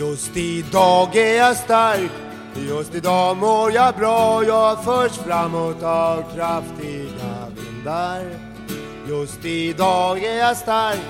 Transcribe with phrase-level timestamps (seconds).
[0.00, 2.10] Just idag är jag stark
[2.68, 8.24] Just idag mår jag bra Jag förs framåt av kraftiga vindar
[9.08, 11.00] Just idag är jag stark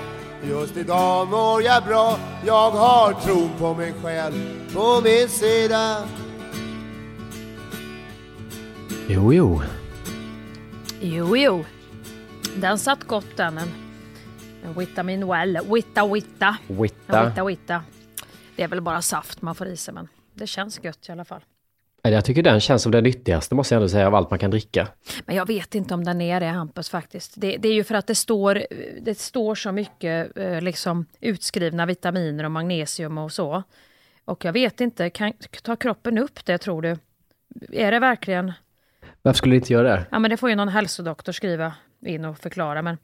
[0.42, 4.34] Just idag mår jag bra Jag har tron på mig själv
[4.74, 5.96] på min sida
[9.08, 9.62] Jo, jo.
[11.00, 11.64] Jo, jo.
[12.56, 13.58] Den satt gott den.
[13.58, 13.68] En,
[14.64, 15.58] en vitamin well.
[15.68, 16.56] Witta, witta.
[16.68, 17.24] Witta.
[17.24, 17.82] Witta, witta.
[18.60, 21.24] Det är väl bara saft man får i sig, men det känns gött i alla
[21.24, 21.40] fall.
[22.02, 24.50] Jag tycker den känns som den nyttigaste, måste jag ändå säga, av allt man kan
[24.50, 24.88] dricka.
[25.24, 27.34] Men jag vet inte om den är det, Hampus, faktiskt.
[27.36, 28.62] Det, det är ju för att det står,
[29.00, 33.62] det står så mycket eh, liksom, utskrivna vitaminer och magnesium och så.
[34.24, 36.96] Och jag vet inte, kan, tar kroppen upp det, tror du?
[37.72, 38.52] Är det verkligen...
[39.22, 40.06] Varför skulle det inte göra det?
[40.10, 41.74] Ja, men det får ju någon hälsodoktor skriva
[42.06, 42.82] in och förklara.
[42.82, 42.98] Men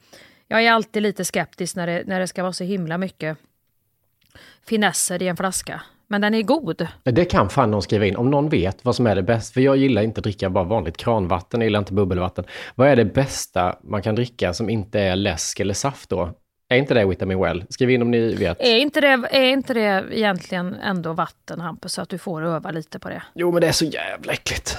[0.48, 3.38] jag är alltid lite skeptisk när det, när det ska vara så himla mycket
[4.68, 5.82] finesser i en flaska.
[6.08, 6.88] Men den är god.
[7.02, 9.54] Det kan fan någon skriva in, om någon vet vad som är det bästa.
[9.54, 12.44] För jag gillar inte att dricka bara vanligt kranvatten, jag gillar inte bubbelvatten.
[12.74, 16.30] Vad är det bästa man kan dricka som inte är läsk eller saft då?
[16.68, 17.64] Är inte det Vitamin Well?
[17.68, 18.60] Skriv in om ni vet.
[18.60, 22.70] Är inte det, är inte det egentligen ändå vatten, Hampus, så att du får öva
[22.70, 23.22] lite på det?
[23.34, 24.78] Jo, men det är så jävla äckligt.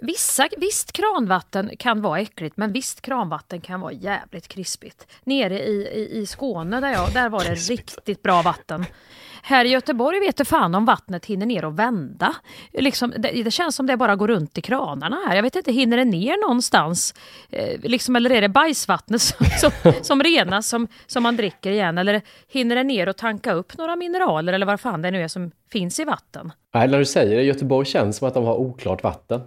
[0.00, 5.06] Vissa, visst kranvatten kan vara äckligt, men visst kranvatten kan vara jävligt krispigt.
[5.24, 8.84] Nere i, i, i Skåne, där, jag, där var det riktigt bra vatten.
[9.42, 12.34] Här i Göteborg vet du fan om vattnet hinner ner och vända.
[12.72, 15.36] Liksom, det, det, känns som det bara går runt i kranarna här.
[15.36, 17.14] Jag vet inte, hinner det ner någonstans?
[17.50, 21.98] Eh, liksom, eller är det bajsvattnet som, som, som renas som, som man dricker igen?
[21.98, 25.28] Eller hinner det ner och tanka upp några mineraler eller vad fan det nu är
[25.28, 26.52] som finns i vatten?
[26.74, 29.40] Nej, när du säger det, Göteborg känns som att de har oklart vatten.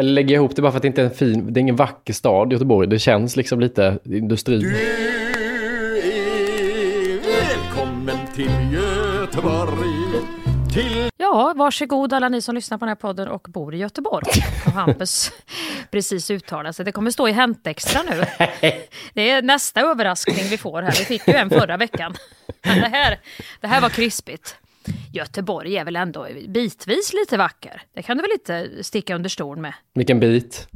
[0.00, 1.62] Eller lägger jag ihop det bara för att det inte är en fin, det är
[1.62, 2.88] ingen vacker stad Göteborg.
[2.88, 4.58] Det känns liksom lite industri.
[4.58, 5.20] Du är
[7.20, 9.88] välkommen till Göteborg.
[10.72, 14.26] Till Ja, varsågod alla ni som lyssnar på den här podden och bor i Göteborg.
[14.66, 15.32] Och Hampus
[15.90, 16.84] precis uttalat sig.
[16.84, 18.24] Det kommer stå i Hänt Extra nu.
[19.14, 20.90] Det är nästa överraskning vi får här.
[20.90, 22.14] Vi fick ju en förra veckan.
[22.62, 23.18] Men det här,
[23.60, 24.56] det här var krispigt.
[25.12, 27.82] Göteborg är väl ändå bitvis lite vacker.
[27.94, 29.72] Det kan du väl inte sticka under stol med?
[29.94, 30.68] Vilken bit.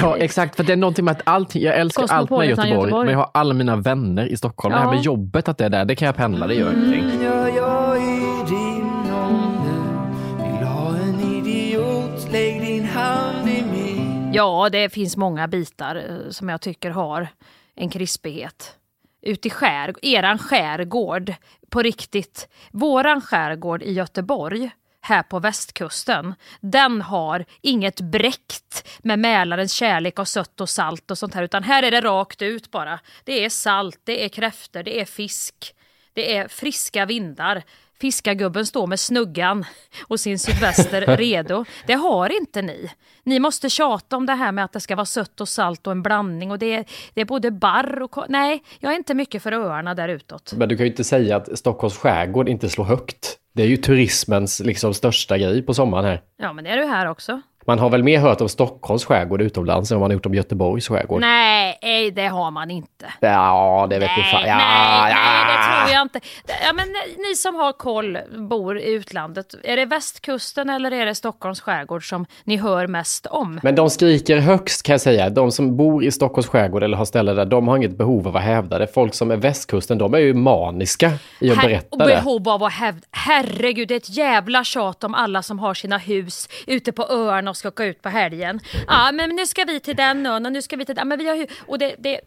[0.00, 0.56] Ja, exakt.
[0.56, 3.04] För det är någonting med att allting, jag älskar allt med Göteborg, Göteborg.
[3.04, 4.72] men jag har alla mina vänner i Stockholm.
[4.72, 4.92] Det här Ja.
[4.92, 7.22] med jobbet, att det är där, det kan jag pendla, det gör ingenting.
[7.24, 14.68] Ja, jag är din ålder Vill ha en idiot Lägg din hand i min Ja,
[14.72, 17.28] det finns många bitar eh, som jag tycker har
[17.76, 18.74] en krispighet
[19.24, 21.34] ut i skär, eran skärgård,
[21.70, 22.48] på riktigt.
[22.70, 24.70] Våran skärgård i Göteborg,
[25.00, 31.18] här på västkusten, den har inget bräckt med Mälarens kärlek och sött och salt och
[31.18, 33.00] sånt här, utan här är det rakt ut bara.
[33.24, 35.74] Det är salt, det är kräftor, det är fisk,
[36.12, 37.62] det är friska vindar.
[38.04, 39.64] Fiskargubben står med snuggan
[40.08, 41.64] och sin sydväster redo.
[41.86, 42.90] Det har inte ni.
[43.22, 45.90] Ni måste tjata om det här med att det ska vara sött och salt och
[45.90, 48.16] en blandning och det är, det är både barr och...
[48.28, 50.52] Nej, jag är inte mycket för öarna där utåt.
[50.56, 53.38] Men du kan ju inte säga att Stockholms skärgård inte slår högt.
[53.54, 56.22] Det är ju turismens liksom största grej på sommaren här.
[56.36, 57.40] Ja, men det är du här också.
[57.66, 60.34] Man har väl mer hört om Stockholms skärgård utomlands än vad man har gjort om
[60.34, 61.20] Göteborgs skärgård.
[61.20, 63.06] Nej, nej, det har man inte.
[63.20, 64.42] Ja, det vet du fan.
[64.46, 65.16] Ja, nej, ja.
[65.16, 66.20] nej, det tror jag inte.
[66.66, 66.88] Ja, men
[67.18, 72.08] ni- som har koll, bor i utlandet, är det västkusten eller är det Stockholms skärgård
[72.08, 73.60] som ni hör mest om?
[73.62, 75.30] Men de skriker högst kan jag säga.
[75.30, 78.36] De som bor i Stockholms skärgård eller har ställen där, de har inget behov av
[78.36, 78.86] att hävda det.
[78.86, 81.10] Folk som är västkusten, de är ju maniska
[81.40, 82.04] i att Här- berätta det.
[82.04, 83.06] behov av att hävda.
[83.10, 87.53] Herregud, det är ett jävla tjat om alla som har sina hus ute på öarna
[87.54, 88.60] och ska åka ut på helgen.
[88.86, 91.08] Ja, men nu ska vi till den ön och nu ska vi till den.
[91.08, 91.46] Men vi har ju...
[91.66, 91.94] Och det...
[91.98, 92.20] det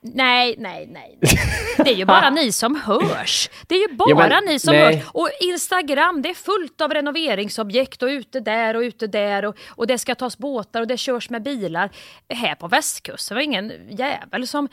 [0.00, 1.18] nej, nej, nej.
[1.76, 3.50] Det är ju bara ni som hörs.
[3.66, 4.96] Det är ju bara Ja, men ni som nej.
[4.96, 5.04] hörs.
[5.12, 9.86] Och Instagram, det är fullt av renoveringsobjekt och ute där och ute där och, och
[9.86, 11.90] det ska tas båtar och det körs med bilar.
[12.28, 14.68] Här på västkusten var ingen jävel som...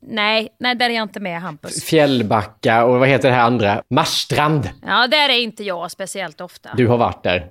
[0.00, 1.84] Nej, nej, där är jag inte med Hampus.
[1.84, 3.82] Fjällbacka och vad heter det här andra?
[3.90, 4.70] Marstrand.
[4.86, 6.70] Ja, där är inte jag speciellt ofta.
[6.76, 7.46] Du har varit där.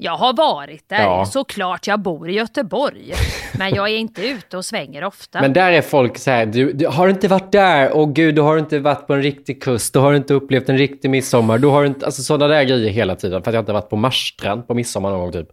[0.00, 1.24] Jag har varit där, Ja.
[1.24, 1.86] såklart.
[1.86, 3.12] Jag bor i Göteborg.
[3.58, 5.40] Men jag är inte ute och svänger ofta.
[5.40, 8.42] Men där är folk så här, du, du har inte varit där, och gud, du
[8.42, 11.68] har inte varit på en riktig kust, du har inte upplevt en riktig midsommar, du
[11.68, 14.66] har inte, alltså sådana där grejer hela tiden, för att jag inte varit på Marstrand
[14.66, 15.48] på midsommar någon gång typ.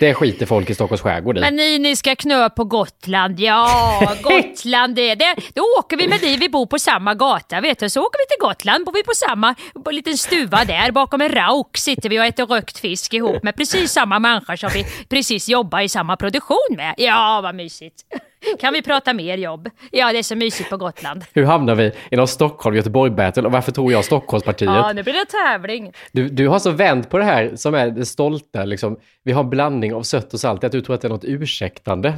[0.00, 1.40] Det skiter folk i Stockholms skärgård i.
[1.40, 3.40] Men ni, ni ska knö på Gotland.
[3.40, 5.34] Ja, Gotland det, det.
[5.54, 7.90] Då åker vi med dig, vi bor på samma gata vet du.
[7.90, 9.54] Så åker vi till Gotland, bor vi på samma
[9.84, 10.90] på en liten stuva där.
[10.90, 14.70] Bakom en rauk sitter vi och äter rökt fisk ihop med precis samma människor som
[14.74, 16.94] vi precis jobbar i samma produktion med.
[16.96, 18.04] Ja, vad mysigt.
[18.58, 19.70] Kan vi prata mer jobb?
[19.90, 21.24] Ja, det är så mysigt på Gotland.
[21.32, 24.70] Hur hamnar vi i någon Stockholm-Göteborg-battle och varför tror jag Stockholmspartiet?
[24.70, 25.92] Ja, nu blir det tävling.
[26.12, 28.96] Du, du har så vänt på det här som är det stolta, liksom.
[29.24, 31.24] vi har en blandning av sött och salt, att du tror att det är något
[31.24, 32.14] ursäktande.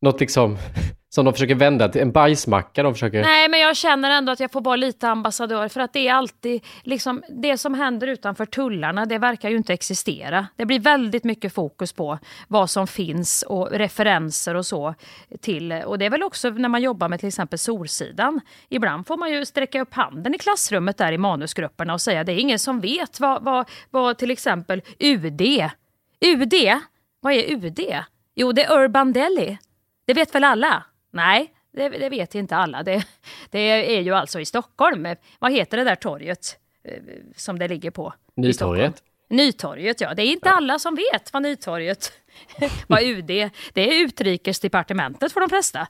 [0.00, 0.58] Något liksom
[1.08, 2.82] som de försöker vända till en bajsmacka.
[2.82, 3.22] De försöker...
[3.22, 6.14] Nej, men jag känner ändå att jag får vara lite ambassadör för att det är
[6.14, 9.06] alltid liksom det som händer utanför tullarna.
[9.06, 10.46] Det verkar ju inte existera.
[10.56, 12.18] Det blir väldigt mycket fokus på
[12.48, 14.94] vad som finns och referenser och så
[15.40, 15.72] till.
[15.72, 18.40] Och det är väl också när man jobbar med till exempel Solsidan.
[18.68, 22.32] Ibland får man ju sträcka upp handen i klassrummet där i manusgrupperna och säga det
[22.32, 25.42] är ingen som vet vad, vad, vad till exempel UD.
[26.20, 26.54] UD?
[27.20, 27.80] Vad är UD?
[28.34, 29.58] Jo, det är Urban Deli.
[30.10, 30.84] Det vet väl alla?
[31.10, 32.82] Nej, det, det vet inte alla.
[32.82, 33.06] Det,
[33.50, 33.58] det,
[33.96, 35.08] är ju alltså i Stockholm.
[35.38, 36.94] Vad heter det där torget eh,
[37.36, 38.14] som det ligger på?
[38.36, 39.02] Nytorget.
[39.28, 40.14] Nytorget, ja.
[40.14, 40.54] Det är inte ja.
[40.54, 42.12] alla som vet vad Nytorget,
[42.86, 45.86] vad UD, det är utrikesdepartementet för de flesta.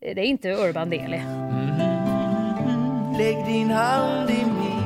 [0.00, 1.16] Det är inte Urban Deli.
[1.16, 1.76] Mm.
[3.18, 4.85] Lägg din hand i min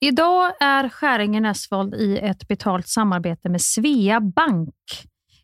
[0.00, 4.74] Idag är Skäringen Esvold i ett betalt samarbete med Svea Bank.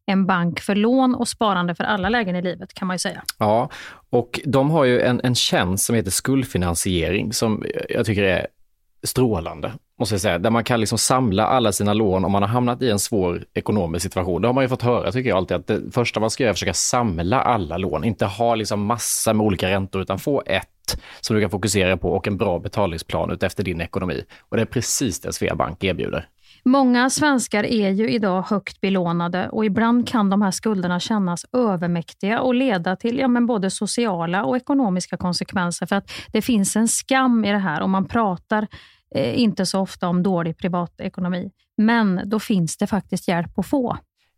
[0.06, 3.22] En bank för lån och sparande för alla lägen i livet kan man ju säga.
[3.38, 3.70] Ja,
[4.10, 8.46] och de har ju en, en tjänst som heter skuldfinansiering som jag tycker är
[9.02, 10.38] strålande, måste jag säga.
[10.38, 13.44] Där man kan liksom samla alla sina lån om man har hamnat i en svår
[13.54, 14.42] ekonomisk situation.
[14.42, 16.48] Det har man ju fått höra, tycker jag alltid, att det första man ska göra
[16.48, 18.04] är att försöka samla alla lån.
[18.04, 20.79] Inte ha liksom massa med olika räntor, utan få ett
[21.20, 24.24] som du kan fokusera på och en bra betalningsplan efter din ekonomi.
[24.40, 26.28] Och det är precis det Sveabank erbjuder.
[26.64, 32.40] Många svenskar är ju idag högt belånade och ibland kan de här skulderna kännas övermäktiga
[32.40, 35.86] och leda till ja, men både sociala och ekonomiska konsekvenser.
[35.86, 38.66] För att det finns en skam i det här och man pratar
[39.14, 41.50] eh, inte så ofta om dålig privatekonomi.
[41.76, 43.98] Men då finns det faktiskt hjälp att få.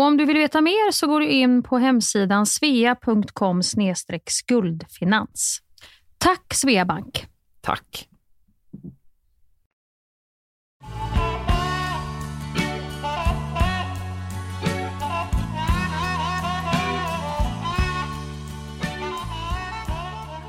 [0.00, 3.62] Och om du vill veta mer så går du in på hemsidan svea.com
[4.26, 5.58] skuldfinans.
[6.18, 7.26] Tack Sveabank!
[7.60, 8.08] Tack!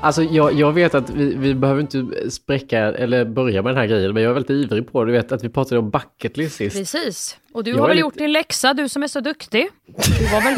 [0.00, 3.86] Alltså jag, jag vet att vi, vi behöver inte spräcka eller börja med den här
[3.86, 5.12] grejen, men jag är väldigt ivrig på det.
[5.12, 6.76] Du vet att vi pratade om bucket list sist.
[6.76, 7.38] Precis.
[7.52, 8.00] Och du jag har väl lite...
[8.00, 9.68] gjort din läxa, du som är så duktig.
[9.86, 10.54] Du var, väl,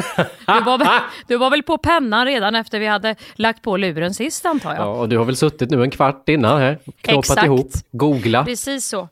[0.46, 0.88] du, var väl,
[1.28, 4.80] du var väl på pennan redan efter vi hade lagt på luren sist antar jag.
[4.80, 7.46] Ja, och du har väl suttit nu en kvart innan här, knåpat Exakt.
[7.46, 8.44] ihop, googla.
[8.44, 9.08] Precis så.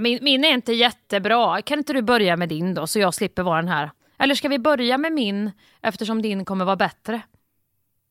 [0.00, 1.62] Min, min är inte jättebra.
[1.62, 3.90] Kan inte du börja med din då, så jag slipper vara den här?
[4.18, 5.50] Eller ska vi börja med min,
[5.82, 7.20] eftersom din kommer vara bättre?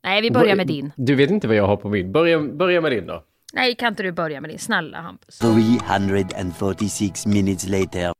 [0.04, 0.92] Nej, vi börjar med din.
[0.96, 2.12] Du vet inte vad jag har på min.
[2.12, 3.24] Börja, börja med din då.
[3.54, 4.60] Nej, kan inte du börja med din?
[4.60, 5.40] Snälla Hampus.
[5.40, 8.15] 346 minutes later.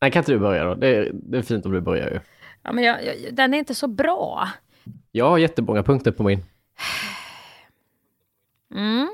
[0.00, 0.74] Nej, kan inte du börja då?
[0.74, 2.20] Det är, det är fint om du börjar ju.
[2.62, 4.48] Ja, men jag, jag, den är inte så bra.
[5.12, 6.44] Jag har jättemånga punkter på min.
[8.74, 9.08] Mm.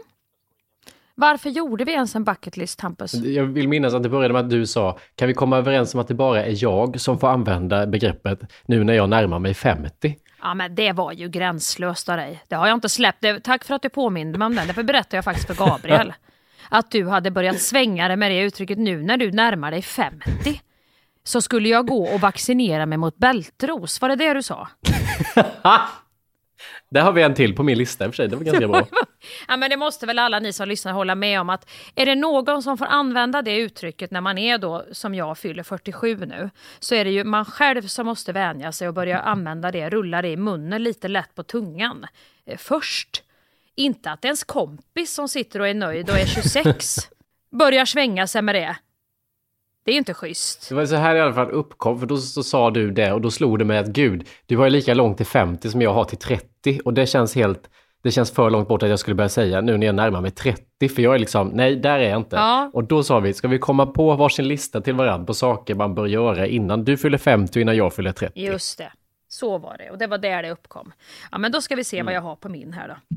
[1.14, 3.14] Varför gjorde vi ens en bucket list, Hampus?
[3.14, 6.00] Jag vill minnas att det började med att du sa, kan vi komma överens om
[6.00, 10.16] att det bara är jag som får använda begreppet nu när jag närmar mig 50?
[10.43, 12.43] Ja, men det var ju gränslöst av dig.
[12.49, 13.21] Det har jag inte släppt.
[13.21, 14.66] Det, tack för att du påminde mig om den.
[14.66, 16.12] Därför berättade jag faktiskt för Gabriel.
[16.69, 20.61] att du hade börjat svänga dig med det uttrycket nu när du närmar dig 50.
[21.26, 24.00] Så skulle jag gå och vaccinera mig mot bältros.
[24.00, 24.68] Var det det du sa?
[26.90, 28.68] Där har vi en till på min lista i och för sig, det var ganska
[28.68, 28.87] bra.
[29.49, 32.14] Ja, men det måste väl alla ni som lyssnar hålla med om att är det
[32.14, 36.50] någon som får använda det uttrycket när man är då, som jag, fyller 47 nu,
[36.78, 40.23] så är det ju man själv som måste vänja sig och börja använda det, rulla
[40.23, 42.06] det i munnen lite lätt på tungan
[42.47, 43.23] eh, först.
[43.75, 46.97] Inte att ens kompis som sitter och är nöjd och är 26
[47.50, 48.76] börjar svänga sig med det.
[49.87, 50.69] Det är ju inte schysst.
[50.69, 53.21] Det var så här i alla fall uppkom, för då så sa du det och
[53.21, 55.95] då slog det mig att gud, du har ju lika långt till 50 som jag
[55.95, 57.71] har till 30 och det känns helt,
[58.02, 60.31] det känns för långt bort att jag skulle börja säga nu när jag närmar mig
[60.31, 62.37] 30, för jag är liksom, nej, där är jag inte.
[62.37, 62.71] Ja.
[62.75, 65.95] Och då sa vi, ska vi komma på varsin lista till varandra på saker man
[65.95, 68.40] bör göra innan du fyller 50 och innan jag fyller 30?
[68.40, 68.93] Just det,
[69.28, 70.93] så var det och det var där det uppkom.
[71.33, 73.16] Ja, men då ska vi se vad jag har på min här då.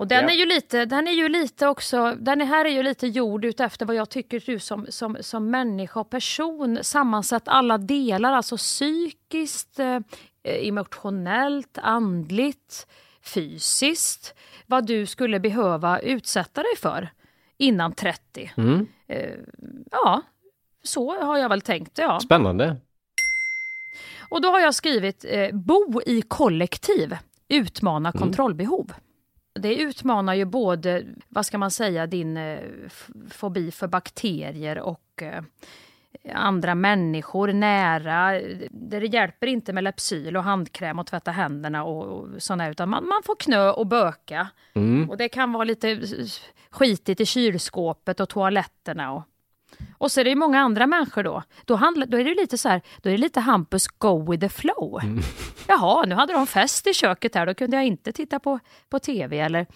[0.00, 0.30] Och den Ja.
[0.30, 3.44] är ju lite, den är ju lite också, den är här är ju lite gjord
[3.44, 8.56] utefter vad jag tycker du som, som, som människa och person sammansatt alla delar, alltså
[8.56, 9.98] psykiskt, eh,
[10.42, 12.86] emotionellt, andligt,
[13.22, 14.34] fysiskt,
[14.66, 17.08] vad du skulle behöva utsätta dig för
[17.58, 18.52] innan 30.
[18.56, 18.86] Mm.
[19.08, 19.34] Eh,
[19.90, 20.22] ja,
[20.82, 22.20] så har jag väl tänkt, ja.
[22.20, 22.76] Spännande.
[24.30, 27.16] Och då har jag skrivit eh, bo i kollektiv,
[27.48, 28.92] utmana kontrollbehov.
[29.52, 32.58] Det utmanar ju både, vad ska man säga, din eh,
[33.30, 35.42] fobi för bakterier och eh,
[36.34, 38.40] andra människor nära.
[38.70, 43.06] Det hjälper inte med Lypsyl och handkräm och tvätta händerna och, och sådana utan man,
[43.06, 44.48] man får knö och böka.
[45.08, 46.00] Och det kan vara lite
[46.70, 49.22] skitigt i kylskåpet och toaletterna och
[49.98, 51.42] och så är det ju många andra människor då.
[51.64, 54.40] Då, handlar, då är det lite så här, då är det lite Hampus go with
[54.40, 55.00] the flow.
[55.68, 58.58] Jaha, nu hade de fest i köket här, då kunde jag inte titta på,
[58.90, 59.66] på tv eller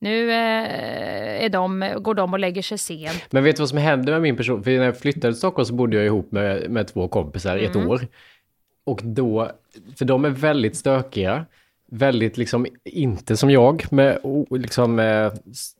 [0.00, 3.24] nu eh, är de, går de och lägger sig sent.
[3.30, 4.64] Men vet du vad som hände med min person?
[4.64, 7.64] För när jag flyttade till Stockholm så bodde jag ihop med, med två kompisar i
[7.64, 8.06] ett år.
[8.84, 9.50] Och då,
[9.98, 11.46] för de är väldigt stökiga.
[11.90, 14.18] Väldigt liksom inte som jag med
[14.50, 15.32] liksom eh,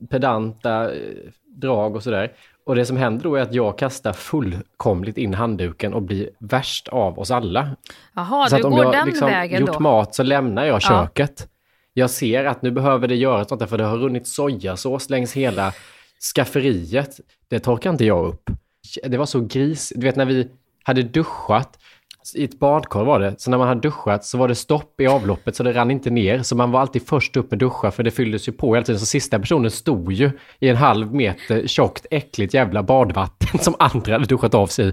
[0.09, 1.01] pedanta eh,
[1.47, 2.33] drag och sådär.
[2.69, 6.89] Och det som händer då är att jag kastar fullkomligt in handduken och blir värst
[6.89, 7.77] av oss alla.
[8.15, 9.81] Jaha, Så du att om går jag den liksom vägen gjort då.
[9.81, 10.81] mat så lämnar jag Ja.
[10.81, 11.49] köket.
[11.93, 15.73] Jag ser att nu behöver det göras något för det har runnit sojasås längs hela
[16.35, 17.21] skafferiet.
[17.49, 18.51] Det torkar inte jag upp.
[19.07, 19.93] Det var så gris.
[19.97, 20.49] Du vet när vi
[20.83, 21.79] hade duschat,
[22.35, 25.07] i ett badkar var det, så när man hade duschat så var det stopp i
[25.07, 26.43] avloppet så det rann inte ner.
[26.43, 29.01] Så man var alltid först upp med duscha för det fylldes ju på hela tiden.
[29.01, 30.31] Så sista personen stod ju
[30.61, 34.93] i en halv meter tjockt, äckligt jävla badvatten som andra hade duschat av sig i.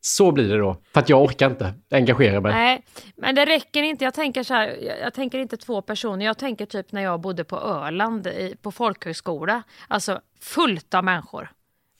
[0.00, 0.76] Så blir det då.
[0.92, 2.52] För att jag orkar inte engagera mig.
[2.52, 2.82] Nej,
[3.16, 4.04] men det räcker inte.
[4.04, 6.26] Jag tänker så här, jag, jag tänker inte två personer.
[6.26, 9.62] Jag tänker typ när jag bodde på Öland i, på folkhögskola.
[9.88, 11.50] Alltså fullt av människor.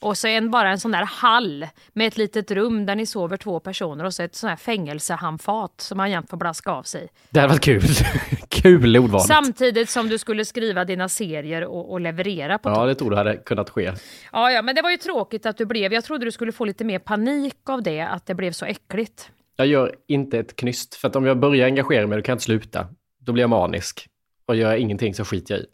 [0.00, 3.36] Och så en, bara en sån där hall med ett litet rum där ni sover
[3.36, 7.08] två personer och så ett sån här fängelsehandfat som man jämt får blaska av sig.
[7.30, 7.82] Det hade varit kul.
[8.48, 9.20] kul ordval.
[9.20, 13.16] Samtidigt som du skulle skriva dina serier och, och leverera på Ja, det tror du
[13.16, 13.92] hade kunnat ske.
[14.32, 15.92] Ja, ja, men det var ju tråkigt att du blev.
[15.92, 19.30] Jag trodde du skulle få lite mer panik av det, att det blev så äckligt.
[19.56, 22.34] Jag gör inte ett knyst, för att om jag börjar engagera mig då kan jag
[22.34, 22.88] inte sluta.
[23.20, 24.06] Då blir jag manisk.
[24.46, 25.66] Och gör jag ingenting så skiter jag i.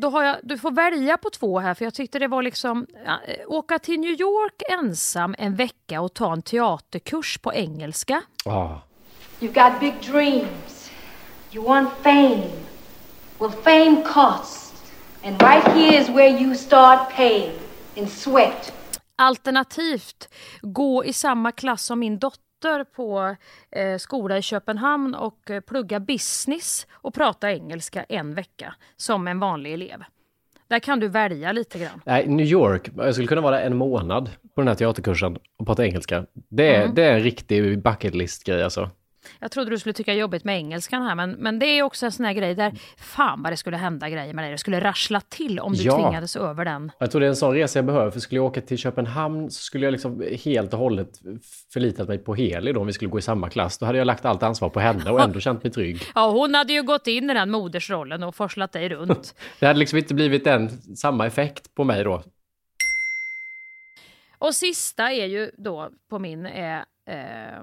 [0.00, 2.86] Då har jag, du får välja på två här, för jag tyckte det var liksom...
[3.04, 8.22] Ja, eh, åka till New York ensam en vecka och ta en teaterkurs på engelska.
[8.44, 8.74] Ah.
[9.40, 10.90] You've got big dreams.
[11.52, 12.50] You want fame.
[13.38, 14.72] Well, fame costs.
[15.24, 17.52] And right here is where you start paying
[17.94, 18.72] in sweat.
[19.16, 20.28] Alternativt
[20.62, 22.47] gå i samma klass som min dotter
[22.96, 23.36] på
[23.70, 29.38] eh, skola i Köpenhamn och eh, plugga business och prata engelska en vecka som en
[29.38, 30.04] vanlig elev.
[30.68, 32.02] Där kan du välja lite grann.
[32.04, 32.90] Nej, New York.
[32.96, 36.26] Jag skulle kunna vara en månad på den här teaterkursen och prata engelska.
[36.48, 38.90] Det är, det är en riktig bucket list-grej alltså.
[39.40, 42.12] Jag trodde du skulle tycka jobbigt med engelskan här, men, men det är också en
[42.12, 44.52] sån här grej där fan vad det skulle hända grejer med dig.
[44.52, 45.94] Det skulle rassla till om du Ja.
[45.96, 46.92] tvingades över den.
[46.98, 49.50] Jag tror det är en sån resa jag behöver, för skulle jag åka till Köpenhamn
[49.50, 51.20] så skulle jag liksom helt och hållet
[51.72, 53.78] förlitat mig på Heli då om vi skulle gå i samma klass.
[53.78, 56.02] Då hade jag lagt allt ansvar på henne och ändå känt mig trygg.
[56.14, 59.34] Ja, hon hade ju gått in i den modersrollen och forslat dig runt.
[59.60, 62.22] Det hade liksom inte blivit den, samma effekt på mig då.
[64.38, 66.78] Och sista är ju då på min är...
[67.10, 67.62] Eh,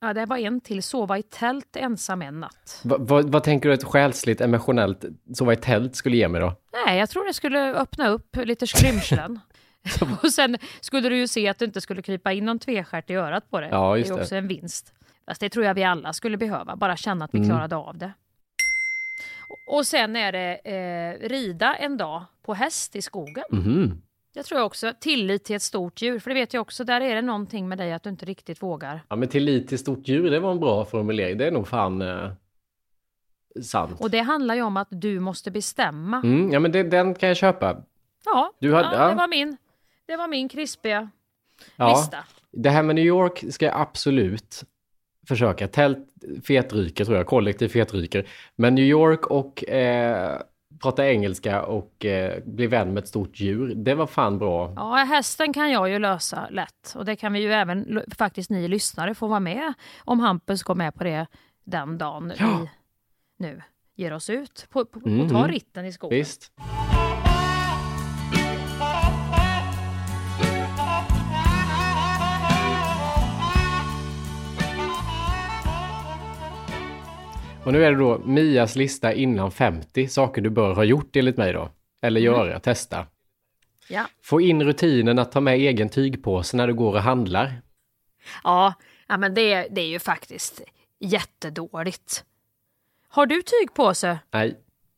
[0.00, 0.82] ja, det var en till.
[0.82, 2.80] Sova i tält ensam en natt.
[2.84, 6.54] Va, vad, vad tänker du ett själsligt, emotionellt sova i tält skulle ge mig då?
[6.86, 9.40] Nej, jag tror det skulle öppna upp lite skrymslen.
[10.22, 13.14] och sen skulle du ju se att det inte skulle krypa in någon tvestjärt i
[13.14, 13.68] örat på det.
[13.68, 14.22] Ja, just det är det.
[14.22, 14.92] också en vinst.
[15.28, 17.50] Fast det tror jag vi alla skulle behöva, bara känna att vi Mm.
[17.50, 18.12] klarade av det.
[19.68, 23.44] Och- sen är det eh, rida en dag på häst i skogen.
[23.50, 24.02] Mhm.
[24.36, 24.92] Det tror jag också.
[25.00, 26.18] Tillit till ett stort djur.
[26.18, 28.62] För det vet jag också, där är det någonting med dig att du inte riktigt
[28.62, 29.00] vågar.
[29.08, 31.38] Ja, men tillit till stort djur, det var en bra formulering.
[31.38, 32.30] Det är nog fan eh,
[33.62, 34.00] sant.
[34.00, 36.16] Och det handlar ju om att du måste bestämma.
[36.24, 37.82] Mm, ja, men det, den kan jag köpa.
[38.24, 39.08] Ja, Du hade- ja, ja.
[39.08, 39.56] det var min.
[40.06, 41.10] Det var min krispiga
[41.76, 41.88] Ja.
[41.88, 42.18] lista.
[42.52, 44.64] Det här med New York ska jag absolut
[45.28, 45.68] försöka.
[45.68, 45.98] Tält
[46.46, 48.28] fetryker tror jag, kollektiv fetryker.
[48.56, 50.40] Men New York och eh,
[50.82, 54.72] prata engelska och eh, bli vän med ett stort djur, det var fan bra.
[54.76, 56.92] Ja, hästen kan jag ju lösa lätt.
[56.94, 59.72] Och det kan vi ju även, faktiskt ni lyssnare, få vara med
[60.04, 61.26] om Hampus går med på det
[61.64, 62.58] den dagen Ja.
[62.60, 62.68] vi
[63.46, 63.62] nu
[63.94, 66.18] ger oss ut på, på, Mm, och tar ritten i skogen.
[66.18, 66.52] Visst.
[77.66, 81.36] Och nu är det då Mias lista innan 50, saker du bör ha gjort enligt
[81.36, 81.70] mig då.
[82.02, 83.06] Eller göra, testa.
[83.88, 84.06] Ja.
[84.22, 87.62] Få in rutinen att ta med egen tygpåse när du går och handlar.
[88.44, 88.74] Ja,
[89.06, 90.62] ja men det, det är ju faktiskt
[90.98, 92.24] jättedåligt.
[93.08, 94.18] Har du tygpåse?
[94.30, 94.56] Nej,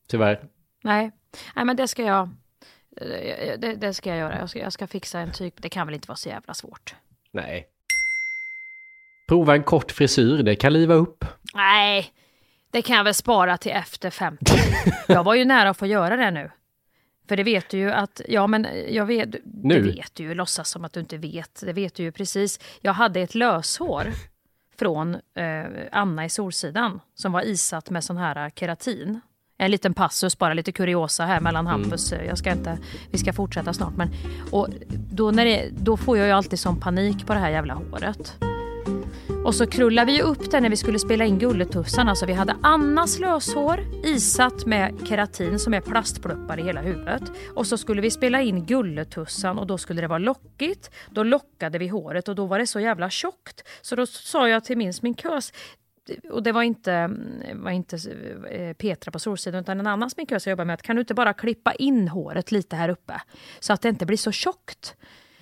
[0.08, 0.44] tyvärr.
[0.82, 1.10] Nej,
[1.56, 2.28] Nej men det ska jag,
[3.00, 4.38] eh, det, det ska jag göra.
[4.38, 5.52] Jag ska, jag ska fixa en tyg.
[5.56, 6.94] Det kan väl inte vara så jävla svårt.
[7.30, 7.66] Nej.
[9.28, 11.24] Prova en kort frisyr, det kan liva upp.
[11.54, 12.12] Nej,
[12.70, 14.44] det kan jag väl spara till efter 50.
[15.08, 16.50] Jag var ju nära att få göra det nu.
[17.28, 19.74] För det vet du ju att, ja men jag vet, Nu?
[19.74, 21.62] det vet du ju, låtsas som att du inte vet.
[21.66, 22.60] Det vet du ju precis.
[22.80, 24.12] Jag hade ett löshår
[24.78, 29.20] från eh, Anna i Solsidan som var isatt med sån här keratin.
[29.58, 32.12] En liten passus, bara lite kuriosa här mellan Hampus.
[32.26, 32.78] Jag ska inte,
[33.10, 33.96] vi ska fortsätta snart.
[33.96, 34.10] Men,
[34.50, 34.68] och
[35.12, 38.38] då, när det, då får jag ju alltid sån panik på det här jävla håret.
[39.44, 42.08] Och så krullade vi upp det när vi skulle spela in Gulletussan.
[42.08, 47.22] Alltså vi hade Annas löshår isatt med keratin som är plastpluppar i hela huvudet.
[47.54, 50.90] Och så skulle vi spela in Gulletussan och då skulle det vara lockigt.
[51.10, 53.68] Då lockade vi håret och då var det så jävla tjockt.
[53.80, 55.52] Så då sa jag till min sminkös
[56.30, 57.10] och det var inte,
[57.54, 57.96] var inte
[58.50, 60.74] eh, Petra på Solsidan utan en annan sminkös jag jobbar med.
[60.74, 63.20] Att kan du inte bara klippa in håret lite här uppe
[63.60, 64.96] så att det inte blir så tjockt?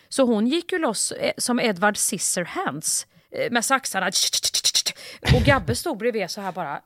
[0.08, 3.06] Så hon gick ju loss eh, som Edward Scissorhands
[3.50, 4.10] med saxarna.
[5.34, 6.80] Och Gabbe stod bredvid så här bara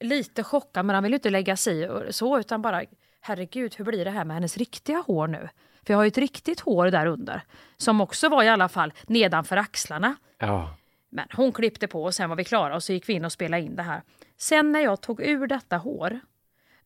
[0.00, 2.82] lite chockad men han ville inte lägga sig så utan bara
[3.20, 5.48] herregud hur blir det här med hennes riktiga hår nu?
[5.82, 7.42] För jag har ju ett riktigt hår där under
[7.76, 10.16] som också var i alla fall nedanför axlarna.
[10.38, 10.76] Ja.
[11.10, 13.32] Men hon klippte på och sen var vi klara och så gick vi in och
[13.32, 14.02] spelade in det här.
[14.36, 16.20] Sen när jag tog ur detta hår,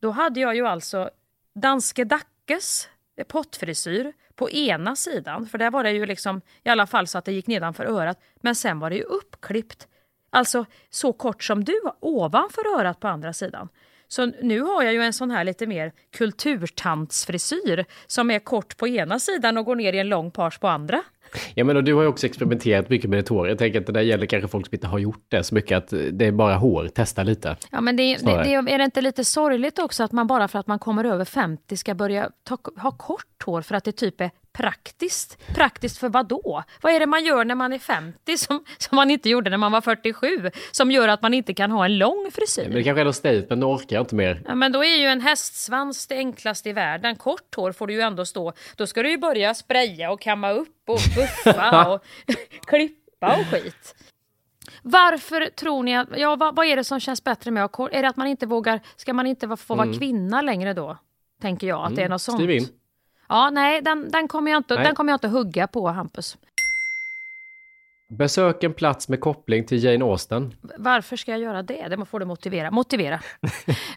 [0.01, 1.11] då hade jag ju alltså
[1.55, 2.89] Danske Dackes
[3.29, 7.24] pottfrisyr på ena sidan, för där var det ju liksom i alla fall så att
[7.24, 9.88] det gick nedanför örat, men sen var det ju uppklippt,
[10.31, 13.68] alltså så kort som du, ovanför örat på andra sidan.
[14.09, 18.88] Så nu har jag ju en sån här lite mer kulturtantsfrisyr som är kort på
[18.88, 21.03] ena sidan och går ner i en lång page på andra.
[21.55, 23.49] Ja, men och du har ju också experimenterat mycket med ditt hår.
[23.49, 25.79] Jag tänker att det där gäller kanske folk som inte har gjort det så mycket,
[25.79, 27.57] att det är bara hår, testa lite.
[27.71, 30.59] Ja, men det, det, det, är det inte lite sorgligt också att man bara för
[30.59, 34.21] att man kommer över 50 ska börja ta, ha kort hår för att det typ
[34.21, 35.38] är praktiskt?
[35.55, 36.62] Praktiskt för vad då?
[36.81, 39.57] Vad är det man gör när man är 50 som, som man inte gjorde när
[39.57, 40.51] man var 47?
[40.71, 42.62] Som gör att man inte kan ha en lång frisyr?
[42.62, 44.42] Men det kanske är något statement, nu orkar jag inte mer.
[44.47, 47.16] Ja, men då är ju en hästsvans det enklaste i världen.
[47.16, 48.53] Kort hår får du ju ändå stå.
[48.77, 52.05] Då ska du ju börja spraya och kamma upp och buffa och
[52.66, 53.94] klippa och skit.
[54.83, 57.90] Varför tror ni att, ja vad, vad är det som känns bättre med att kort?
[57.92, 60.99] Är det att man inte vågar, ska man inte få vara kvinna längre då?
[61.40, 62.38] Tänker jag att det är något sånt.
[62.38, 62.68] Skriv in.
[63.29, 64.85] Ja, nej, den, den, kommer jag inte, Nej.
[64.85, 66.37] den kommer jag inte hugga på Hampus.
[68.11, 70.55] Besök en plats med koppling till Jane Austen.
[70.77, 71.88] Varför ska jag göra det?
[71.88, 72.71] Det får du motivera.
[72.71, 73.21] Motivera.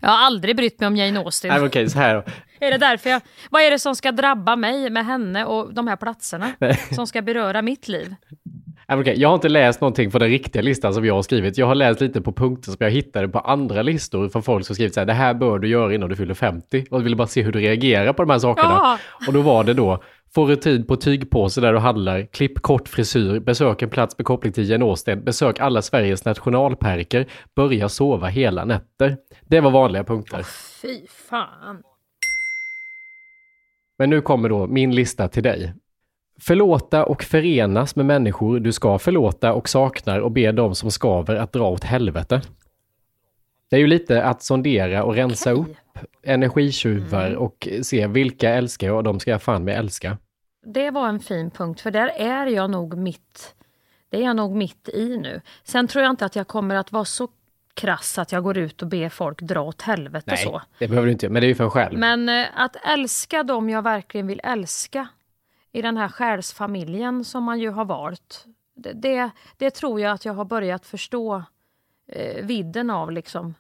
[0.02, 1.50] Jag har aldrig brytt mig om Jane Austen.
[1.50, 2.24] Nej, okej, så här då.
[2.60, 3.22] Är det därför jag...
[3.50, 6.52] Vad är det som ska drabba mig med henne och de här platserna?
[6.96, 8.16] Som ska beröra mitt liv?
[8.94, 11.58] Okej, Jag har inte läst någonting på den riktiga listan som jag har skrivit.
[11.58, 14.76] Jag har läst lite på punkter som jag hittade på andra listor från folk som
[14.76, 16.86] skrivit så här, det här bör du göra innan du fyller 50.
[16.90, 18.70] Och ville bara se hur du reagerar på de här sakerna.
[18.70, 18.98] Ja.
[19.28, 20.04] Och då var det då,
[20.36, 24.54] få rutin på tygpåse där du handlar, klipp kort frisyr, besök en plats med koppling
[24.54, 27.26] till Jane Austen, besök alla Sveriges nationalparker,
[27.56, 29.18] börja sova hela nätter.
[29.42, 30.46] Det var vanliga punkter.
[30.82, 31.84] Fy fan.
[33.98, 35.74] Men nu kommer då min lista till dig.
[36.42, 41.36] Förlåta och förenas med människor du ska förlåta och saknar och be dem som skaver
[41.36, 42.42] att dra åt helvete.
[43.70, 45.64] Det är ju lite att sondera och rensa Okej.
[45.64, 50.18] upp energitjuvar och se vilka älskar jag och de ska jag fan med älska.
[50.66, 53.56] Det var en fin punkt, för där är jag nog mitt,
[54.10, 55.42] det är jag nog mitt i nu.
[55.64, 57.28] Sen tror jag inte att jag kommer att vara så
[57.74, 60.62] krass att jag går ut och ber folk dra åt helvete Nej, så.
[60.80, 62.00] det behöver du inte, men det är ju för en själv.
[62.00, 65.08] Men eh, att älska dem jag verkligen vill älska
[65.72, 68.46] i den här själsfamiljen som man ju har valt.
[68.76, 71.44] Det, det, det tror jag att jag har börjat förstå
[72.08, 73.54] eh, vidden av liksom.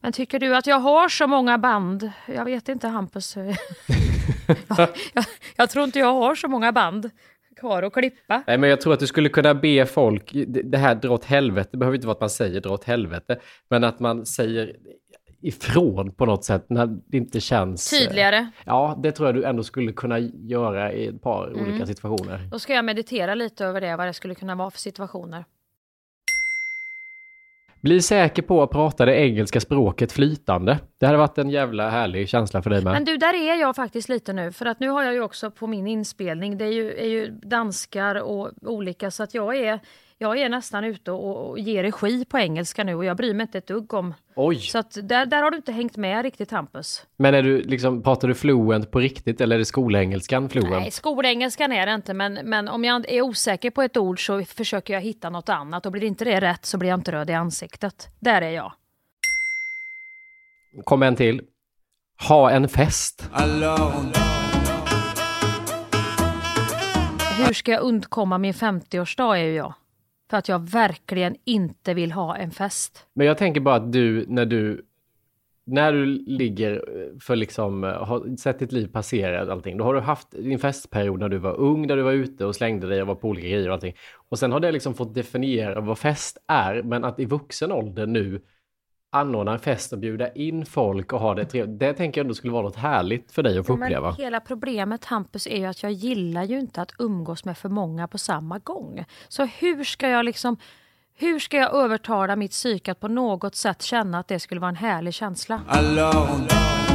[0.00, 2.10] Men tycker du att jag har så många band?
[2.26, 3.36] Jag vet inte Hampus.
[4.68, 5.24] jag, jag,
[5.56, 7.10] jag tror inte jag har så många band
[7.56, 8.42] kvar att klippa.
[8.46, 11.68] Nej, men jag tror att du skulle kunna be folk, det här dra åt helvete,
[11.72, 13.40] det behöver inte vara att man säger dra åt helvete,
[13.70, 14.76] men att man säger
[15.42, 17.92] ifrån på något sätt när det inte känns...
[17.92, 18.50] eh, Tydligare.
[18.64, 21.60] Ja, det tror jag du ändå skulle kunna göra i ett par Mm.
[21.68, 22.48] olika situationer.
[22.50, 25.44] Då ska jag meditera lite över det, vad det skulle kunna vara för situationer.
[27.80, 30.78] Bli säker på att prata det engelska språket flytande.
[30.98, 32.92] Det hade varit en jävla härlig känsla för dig med.
[32.92, 34.52] Men du, där är jag faktiskt lite nu.
[34.52, 37.30] För att nu har jag ju också på min inspelning, det är ju, är ju
[37.30, 39.80] danskar och olika, så att jag är,
[40.22, 43.44] jag är nästan ute och, och ger regi på engelska nu och jag bryr mig
[43.44, 44.14] inte ett dugg om.
[44.36, 44.56] Oj!
[44.56, 47.06] Så att där, där har du inte hängt med riktigt Hampus.
[47.16, 50.70] Men är du liksom, pratar du fluent på riktigt eller är det skolengelskan fluent?
[50.70, 54.44] Nej, skolengelskan är det inte, men, men om jag är osäker på ett ord så
[54.44, 57.30] försöker jag hitta något annat och blir inte det rätt så blir jag inte röd
[57.30, 58.08] i ansiktet.
[58.20, 58.72] Där är jag.
[60.84, 61.42] Kom en till.
[62.28, 63.28] Ha en fest.
[67.38, 69.74] Hur ska jag undkomma min 50-årsdag är ju jag.
[70.32, 73.06] För att jag verkligen inte vill ha en fest.
[73.14, 74.86] Men jag tänker bara att du, när du,
[75.64, 76.84] när du ligger
[77.20, 81.20] för liksom, eh, har sett ditt liv passera allting, då har du haft din festperiod
[81.20, 83.48] när du var ung, där du var ute och slängde dig och var på olika
[83.48, 83.94] grejer och allting.
[84.28, 88.06] Och sen har det liksom fått definiera vad fest är, men att i vuxen ålder
[88.06, 88.40] nu
[89.14, 92.34] anordna en fest och bjuda in folk och ha det trevligt, det tänker jag ändå
[92.34, 94.06] skulle vara något härligt för dig att få uppleva.
[94.06, 97.68] Men hela problemet Hampus är ju att jag gillar ju inte att umgås med för
[97.68, 99.04] många på samma gång.
[99.28, 100.56] Så hur ska jag liksom
[101.14, 104.68] hur ska jag övertala mitt psyke att på något sätt känna att det skulle vara
[104.68, 105.60] en härlig känsla?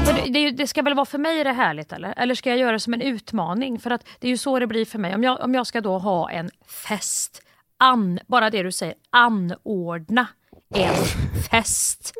[0.06, 2.14] Det, det, det ska väl vara för mig det härligt eller?
[2.18, 3.80] Eller ska jag göra det som en utmaning?
[3.80, 5.16] För att det är ju så det blir för mig.
[5.16, 6.50] Om jag, om jag ska då ha en
[6.88, 7.42] fest,
[7.78, 10.28] an, bara det du säger, anordna
[10.76, 10.96] en
[11.52, 12.14] fest.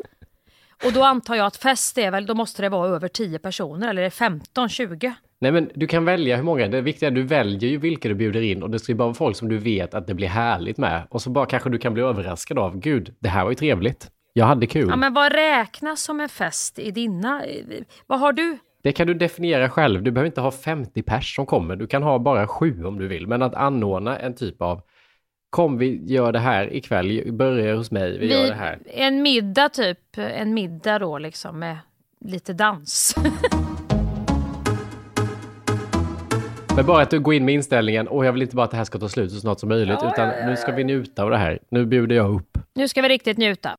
[0.86, 3.90] Och då antar jag att fest är väl, då måste det vara över 10 personer
[3.90, 5.14] eller är det 15, 20?
[5.40, 8.10] Nej men du kan välja hur många, det viktiga är att du väljer ju vilka
[8.10, 10.14] du bjuder in och det ska ju bara vara folk som du vet att det
[10.14, 11.08] blir härligt med.
[11.10, 14.12] Och så bara kanske du kan bli överraskad av, gud, det här var ju trevligt.
[14.34, 14.90] Jag hade kul.
[14.90, 17.44] Ja men vad räknas som en fest i dina,
[18.08, 18.58] vad har du?
[18.84, 20.04] Det kan du definiera själv.
[20.04, 21.76] Du behöver inte ha 50 pers som kommer.
[21.76, 23.28] Du kan ha bara sju om du vill.
[23.28, 24.82] Men att anordna en typ av
[25.50, 28.80] Kom vi gör det här ikväll, börjar hos mig, vi, gör det här.
[28.86, 31.78] En middag typ, en middag då liksom med
[32.26, 33.16] lite dans.
[36.76, 38.78] Men bara att du går in med inställningen, och jag vill inte bara att det
[38.78, 40.84] här ska ta slut så snart som möjligt, Ja, utan ja, ja, nu ska vi
[40.84, 41.60] njuta av det här.
[41.70, 42.58] Nu bjuder jag upp.
[42.76, 43.76] nu ska vi riktigt njuta.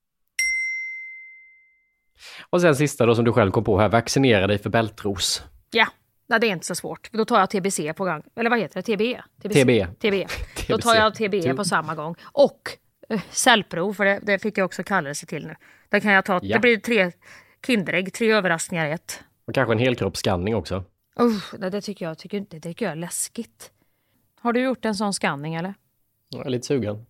[2.51, 5.43] Och sen sista då som du själv kom på här, vaccinera dig för bältros.
[5.71, 5.87] Ja,
[6.29, 7.13] nej, det är inte så svårt.
[7.13, 8.23] Då tar jag TBC på gång.
[8.37, 8.97] Eller vad heter det?
[8.97, 9.23] TBE?
[9.43, 9.87] TBE.
[10.01, 10.27] TBE.
[10.69, 12.15] Då tar jag TBE på samma gång.
[12.25, 12.61] Och
[13.09, 15.55] eh, cellprov, för det, det fick jag också kallelse till nu.
[15.89, 16.57] Där kan jag ta, Ja.
[16.57, 17.13] det blir tre
[17.67, 19.21] Kinderägg, tre överraskningar i ett.
[19.47, 20.85] Och kanske en helkroppsskanning också.
[21.21, 23.71] Usch, det, det, tycker jag, tycker, inte- det tycker jag är läskigt.
[24.41, 25.75] Har du gjort en sån skanning eller?
[26.29, 27.07] Jag är lite sugen.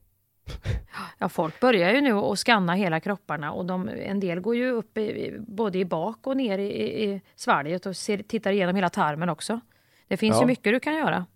[1.19, 4.71] Ja, folk börjar ju nu att skanna hela kropparna och de, en del går ju
[4.71, 8.89] upp i, både i bak och ner i, i, svalget och ser, tittar igenom hela
[8.89, 9.61] tarmen också.
[10.09, 10.41] Det finns Ja.
[10.41, 11.27] ju mycket du kan göra.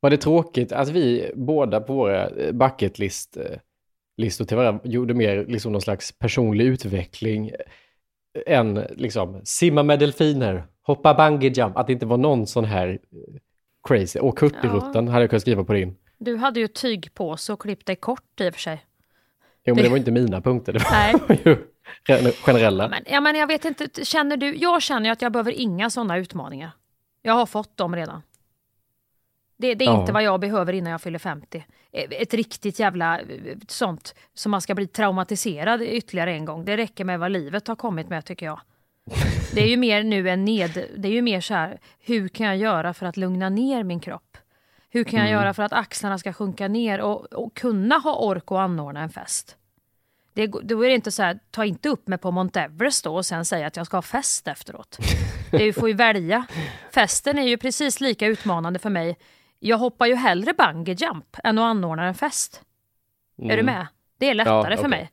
[0.00, 5.14] Var det tråkigt att vi båda på våra eh, bucket list eh, till varandra gjorde
[5.14, 11.76] mer liksom någon slags personlig utveckling eh, än liksom simma med delfiner, hoppa bungee jump,
[11.76, 12.98] att det inte var någon sån här
[13.88, 14.18] crazy.
[14.18, 15.96] Och Kurtirutten hade jag kunnat skriva på din.
[16.24, 18.84] Du hade ju tygpåse och klippt dig kort i och för sig.
[19.64, 21.56] Jo, men det var inte mina punkter, det var ju
[22.08, 22.88] gen- generella.
[22.88, 24.54] Men, ja, men jag vet inte, känner du?
[24.56, 26.70] Jag känner ju att jag behöver inga sådana utmaningar.
[27.22, 28.22] Jag har fått dem redan.
[29.56, 30.00] Det, det är Ja.
[30.00, 31.64] inte vad jag behöver innan jag fyller 50.
[31.92, 33.26] Ett riktigt jävla eh,
[33.68, 36.64] sånt som man ska bli traumatiserad ytterligare en gång.
[36.64, 38.60] Det räcker med vad livet har kommit med tycker jag.
[39.54, 40.86] Det är ju mer nu än ned...
[40.96, 44.00] Det är ju mer så här, hur kan jag göra för att lugna ner min
[44.00, 44.36] kropp?
[44.94, 48.44] Hur kan jag göra för att axlarna ska sjunka ner och, och kunna ha ork
[48.46, 49.56] att anordna en fest?
[50.34, 53.14] Det, då är det inte så här, ta inte upp mig på Mount Everest då
[53.16, 54.98] och sen säga att jag ska ha fest efteråt.
[55.52, 56.44] Ju- får ju välja.
[56.94, 59.18] Festen är ju precis lika utmanande för mig
[59.58, 62.62] Jag hoppar ju hellre bungee jump än att anordna en fest.
[63.42, 63.86] Är du med?
[64.18, 64.70] Det är lättare Mm.
[64.70, 64.90] Ja, för okej.
[64.90, 65.10] mig.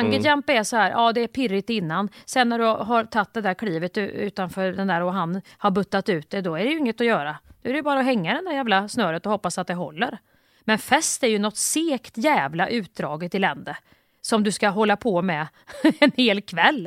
[0.00, 2.08] Bungee jump är så här, ja det är pirrigt innan.
[2.24, 6.08] Sen när du har tagit det där klivet utanför den där och han har buttat
[6.08, 7.36] ut det, då är det ju inget att göra.
[7.62, 10.18] Då är det bara att hänga den där jävla snöret och hoppas att det håller.
[10.64, 13.76] Men fest är ju något segt jävla utdraget elände.
[14.20, 15.46] Som du ska hålla på med
[16.00, 16.86] en hel kväll.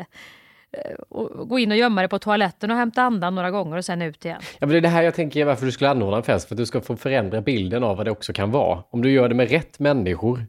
[0.72, 3.86] Eh, Och gå in och gömma dig på toaletten och hämta andan några gånger och
[3.86, 4.41] sen ut igen.
[4.41, 6.56] Ja, men det är det här jag tänker varför du skulle anordna en fest, för
[6.56, 8.84] att du ska få förändra bilden av vad det också kan vara.
[8.89, 10.46] Om du gör det med rätt människor.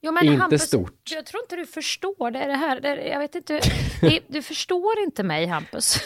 [0.00, 1.00] Jo, men Inte Hampus, stort.
[1.14, 2.80] Jag tror inte du förstår det, är det här.
[2.80, 3.60] Det, jag vet inte.
[4.00, 6.00] Det, du förstår inte mig, Hampus.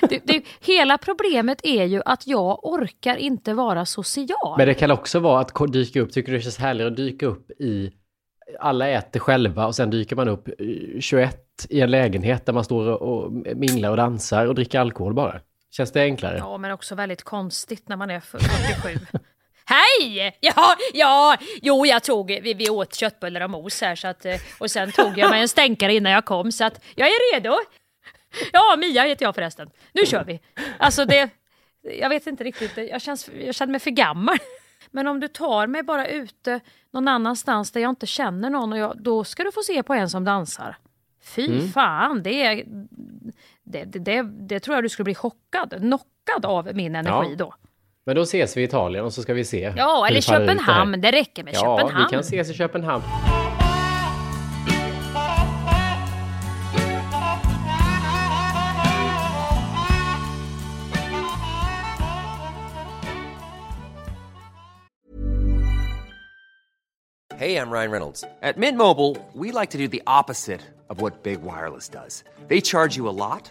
[0.00, 4.54] Du, du, hela problemet är ju att jag orkar inte vara social.
[4.58, 7.26] Men det kan också vara att dyka upp, tycker du det känns härligare att dyka
[7.26, 7.92] upp i
[8.60, 12.64] alla äter själva och sen dyker man upp eh, 21 i en lägenhet där man
[12.64, 15.40] står och och minglar och dansar och dricker alkohol bara.
[15.70, 16.38] Känns det enklare?
[16.38, 18.98] Ja, men också väldigt konstigt när man är 47.
[19.68, 20.36] Hej!
[20.40, 24.34] Ja, ja, jo jag tog, vi, vi åt köttbullar och mos här så att, eh,
[24.58, 27.56] och sen tog jag mig en stänkare innan jag kom så att jag är redo.
[28.52, 29.70] Ja, Mia heter jag förresten.
[29.92, 30.40] Nu kör vi.
[30.78, 31.30] Alltså det,
[31.82, 34.38] jag vet inte riktigt, jag, känns, jag känner mig för gammal.
[34.90, 38.78] Men om du tar mig bara ute någon annanstans där jag inte känner någon, och
[38.78, 40.76] jag, då ska du få se på en som dansar.
[41.22, 42.64] Fy fan, det, är,
[43.64, 47.36] det, det, det, det tror jag du skulle bli chockad, knockad av min energi Ja.
[47.36, 47.54] då.
[48.08, 49.72] Men då ses vi i Italien och så ska vi se.
[49.76, 50.32] Ja, eller ut det.
[50.32, 52.04] Köpenhamn, det räcker med Ja, Köpenhamn.
[52.04, 53.02] vi kan ses i Köpenhamn.
[67.36, 68.24] Hey, I'm Ryan Reynolds.
[68.42, 72.24] At Mint Mobile, we like to do the opposite of what Big Wireless does.
[72.48, 73.50] They charge you a lot,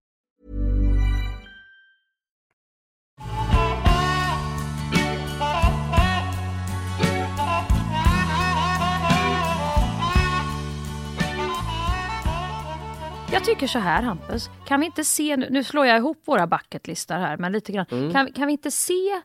[13.33, 17.15] Jag tycker så här Hampus, kan vi inte se, nu, slår jag ihop våra bucketlistor
[17.15, 17.85] här, men lite grann.
[17.91, 18.13] Mm.
[18.13, 19.21] Kan, kan vi inte se,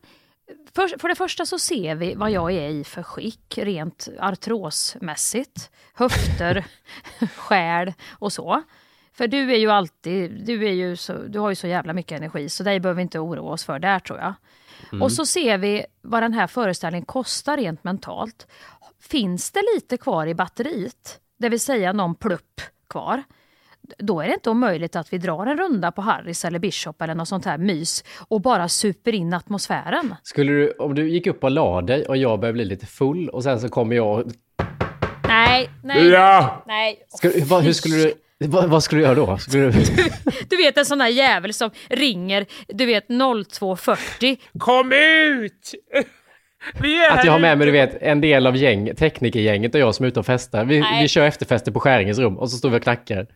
[0.75, 5.71] för, för det första så ser vi vad jag är i för skick rent artrosmässigt.
[5.93, 6.65] Höfter,
[7.35, 8.63] själ och så.
[9.13, 12.17] För du är ju alltid, du, är ju så, du har ju så jävla mycket
[12.17, 14.33] energi så dig behöver vi inte oroa oss för där tror jag.
[15.01, 18.47] Och så ser vi vad den här föreställningen kostar rent mentalt.
[18.99, 23.23] Finns det lite kvar i batteriet, det vill säga någon plupp kvar,
[23.97, 27.15] då är det inte omöjligt att vi drar en runda på Harris eller Bishop eller
[27.15, 30.15] något sånt här mys och bara super in atmosfären.
[30.23, 33.29] Skulle du, om du gick upp och la dig och jag började bli lite full
[33.29, 34.07] och sen så kommer jag...
[34.19, 34.25] och-
[35.27, 36.63] Nej, nej, Ja!
[36.67, 36.99] nej.
[37.09, 38.13] Ska, vad, hur skulle du...
[38.39, 39.37] Vad, vad skulle du göra då?
[39.37, 39.71] Skulle du...
[40.49, 44.37] Du vet en sån där jävel som ringer, du vet 0240.
[44.59, 45.71] Kom ut!
[47.11, 50.03] Att jag har med mig, du vet, en del av gäng, teknikergänget och jag som
[50.03, 50.65] är ute och festar.
[50.65, 53.27] Vi, vi kör efterfester på Skäringens rum och så står vi och knackar.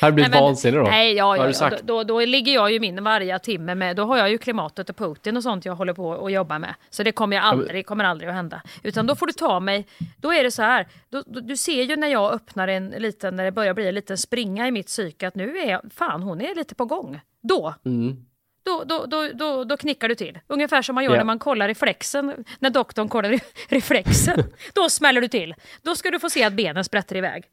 [0.00, 0.84] Hade blivit men- vansinnig då.
[0.90, 3.96] Nej, ja, har ja, du ja, då, då, ligger jag ju min varje timme med,
[3.96, 6.74] då har jag ju klimatet och Putin och sånt jag håller på och jobbar med.
[6.90, 8.62] Så det kommer jag aldrig, kommer aldrig att hända.
[8.82, 11.82] Utan då får du ta mig, då är det så här, då, då, du ser
[11.82, 14.86] ju när jag öppnar en liten, när det börjar bli en liten springa i mitt
[14.86, 17.20] psyke att nu är, fan hon är lite på gång.
[17.42, 18.16] Då, Mm.
[18.64, 20.38] då, då, då, då, då knickar du till.
[20.46, 21.16] Ungefär som man gör Ja.
[21.16, 24.44] när man kollar reflexen, när doktorn kollar re- reflexen.
[24.74, 25.54] då smäller du till.
[25.82, 27.44] Då ska du få se att benen sprätter iväg.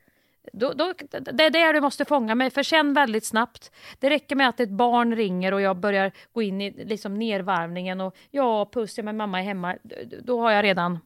[0.54, 0.94] Då, då,
[1.34, 3.72] det är där du måste fånga mig, för känn väldigt snabbt.
[4.00, 8.02] Det räcker med att ett barn ringer och jag börjar gå in i liksom nervarvningen
[8.02, 9.76] och ja, puss, ja, men mamma är hemma.
[9.84, 11.00] Då- Då har jag redan...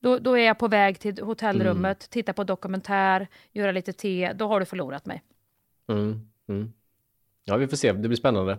[0.00, 4.32] Då, då är jag på väg till hotellrummet, titta på dokumentär, göra lite te.
[4.34, 5.22] Då har du förlorat mig.
[5.88, 6.20] Mm.
[6.48, 6.72] Mm.
[7.44, 7.92] Ja, vi får se.
[7.92, 8.58] Det blir spännande.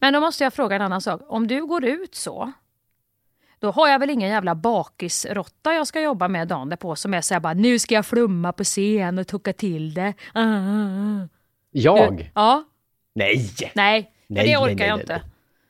[0.00, 1.20] Men då måste jag fråga en annan sak.
[1.28, 2.52] Om du går ut så,
[3.58, 7.20] då har jag väl ingen jävla bakisrotta jag ska jobba med dagen därpå som är
[7.20, 10.14] såhär bara nu ska jag flumma på scen och tucka till det.
[10.34, 11.28] Ah, ah, ah.
[11.70, 12.30] Jag?
[12.34, 12.64] Ja,
[13.14, 13.50] Nej!
[13.74, 15.22] nej, Nej, det orkar nej, nej, jag inte.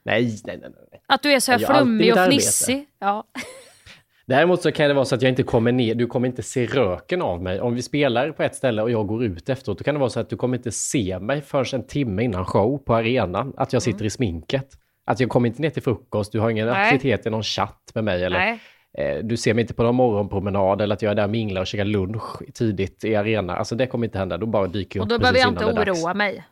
[0.02, 0.22] nej.
[0.22, 0.58] Nej, nej,
[0.92, 1.00] nej.
[1.06, 2.86] Att du är så här Jag flummig och fnissig.
[2.98, 3.24] Ja.
[4.26, 6.66] Däremot så kan det vara så att jag inte kommer ner, du kommer inte se
[6.66, 7.60] röken av mig.
[7.60, 10.10] Om vi spelar på ett ställe och jag går ut efteråt, då kan det vara
[10.10, 13.54] så att du kommer inte se mig förrän en timme innan show på arenan.
[13.56, 14.78] Att jag sitter i sminket.
[15.08, 16.66] Att jag kommer inte ner till frukost, du har ingen.
[16.66, 16.82] Nej.
[16.82, 18.60] aktivitet i någon chatt med mig eller Nej.
[18.98, 21.60] eh, du ser mig inte på någon morgonpromenad eller att jag är där och minglar
[21.60, 23.56] och käkar lunch tidigt i arena.
[23.56, 25.64] Alltså det kommer inte hända, då bara dyker jag Och upp då behöver jag inte
[25.64, 26.44] det oroa mig.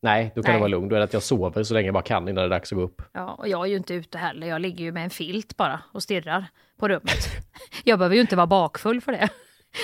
[0.00, 0.56] Nej, då kan Nej.
[0.56, 0.88] du vara lugn.
[0.88, 2.72] Då är det att jag sover så länge jag bara kan innan det är dags
[2.72, 3.02] att gå upp.
[3.12, 4.46] Ja, och jag är ju inte ute heller.
[4.46, 6.44] Jag ligger ju med en filt bara och stirrar
[6.78, 7.26] på rummet.
[7.84, 9.28] Jag behöver ju inte vara bakfull för det.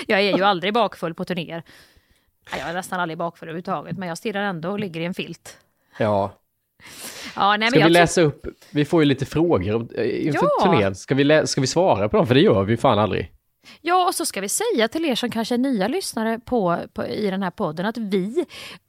[0.06, 1.62] Jag är ju aldrig bakfull på turnéer.
[2.58, 5.58] Jag är nästan aldrig bakfull överhuvudtaget, men jag stirrar ändå och ligger i en filt.
[5.98, 6.32] Ja.
[7.36, 8.46] Ja, nej, Ska vi läsa upp?
[8.72, 10.64] Vi får ju lite frågor eh, inför Ja.
[10.72, 10.94] turnén.
[10.94, 12.26] Ska vi, lä- ska vi svara på dem?
[12.26, 13.32] För det gör vi fan aldrig.
[13.80, 17.06] Ja, och så ska vi säga till er som kanske är nya lyssnare på, på,
[17.06, 18.44] i den här podden att vi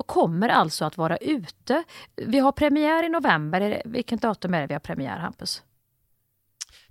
[0.05, 1.83] kommer alltså att vara ute.
[2.15, 3.61] Vi har premiär i november.
[3.61, 5.61] Är det- Vilket datum är det vi har premiär, Hampus?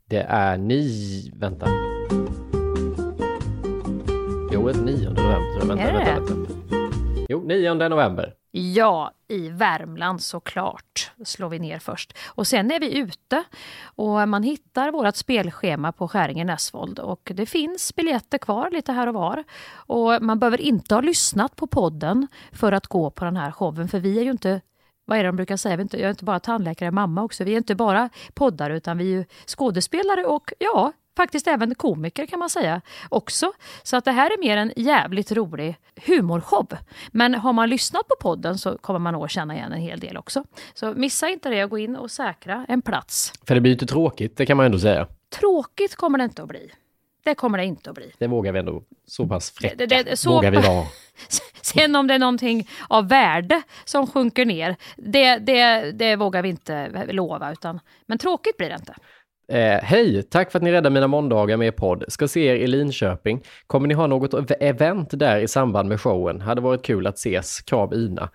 [0.06, 1.32] Det är ni...
[1.36, 1.66] Vänta.
[4.52, 5.66] Jo, ett 9 november.
[5.66, 6.34] Vänta, Är det vänta, det?
[6.34, 6.54] vänta.
[7.28, 8.34] Jo, 9 november.
[8.52, 12.18] Ja, i Värmland såklart slår vi ner först.
[12.26, 13.44] Och sen är vi ute
[13.82, 19.06] och man hittar vårt spelschema på Skäringen Näsvold och det finns biljetter kvar lite här
[19.06, 19.44] och var.
[19.72, 23.88] Och man behöver inte ha lyssnat på podden för att gå på den här showen
[23.88, 24.60] för vi är ju inte
[25.04, 25.76] vad är det de brukar säga?
[25.76, 27.44] Vi är inte, jag är inte bara tandläkare, mamma också.
[27.44, 32.26] Vi är inte bara poddare utan vi är ju skådespelare och ja, faktiskt även komiker
[32.26, 33.52] kan man säga också.
[33.82, 36.66] Så att det här är mer en jävligt rolig humorshow.
[37.12, 40.16] Men har man lyssnat på podden så kommer man nog känna igen en hel del
[40.16, 40.44] också.
[40.74, 43.32] Så missa inte det och gå in och säkra en plats.
[43.46, 45.06] För det blir ju inte tråkigt, det kan man ändå säga.
[45.38, 46.70] Tråkigt kommer det inte att bli.
[47.24, 48.12] Det kommer det inte att bli.
[48.18, 48.82] Det vågar vi ändå.
[49.06, 50.84] Så pass fräcka Det- det- det- så- vågar vi vara.
[51.62, 56.48] Sen om det är någonting av värde som sjunker ner, det, det, det vågar vi
[56.48, 57.52] inte lova.
[57.52, 58.94] Utan, men tråkigt blir det inte.
[59.50, 60.22] Eh, Hej!
[60.22, 62.04] Tack för att ni räddar mina måndagar med er podd.
[62.08, 63.42] Ska se er i Linköping.
[63.66, 66.40] Kommer ni ha något ev- event där i samband med showen?
[66.40, 67.60] Hade varit kul att ses.
[67.60, 68.30] Krav Ina.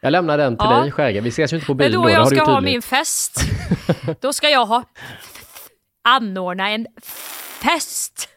[0.00, 0.80] Jag lämnar den till Ja.
[0.80, 1.20] dig, Skäriga.
[1.20, 3.40] Vi ses ju inte på Men bilen då då, det jag ska ha min fest,
[4.20, 4.82] då ska jag ha
[6.08, 6.86] anordna en
[7.62, 8.28] fest.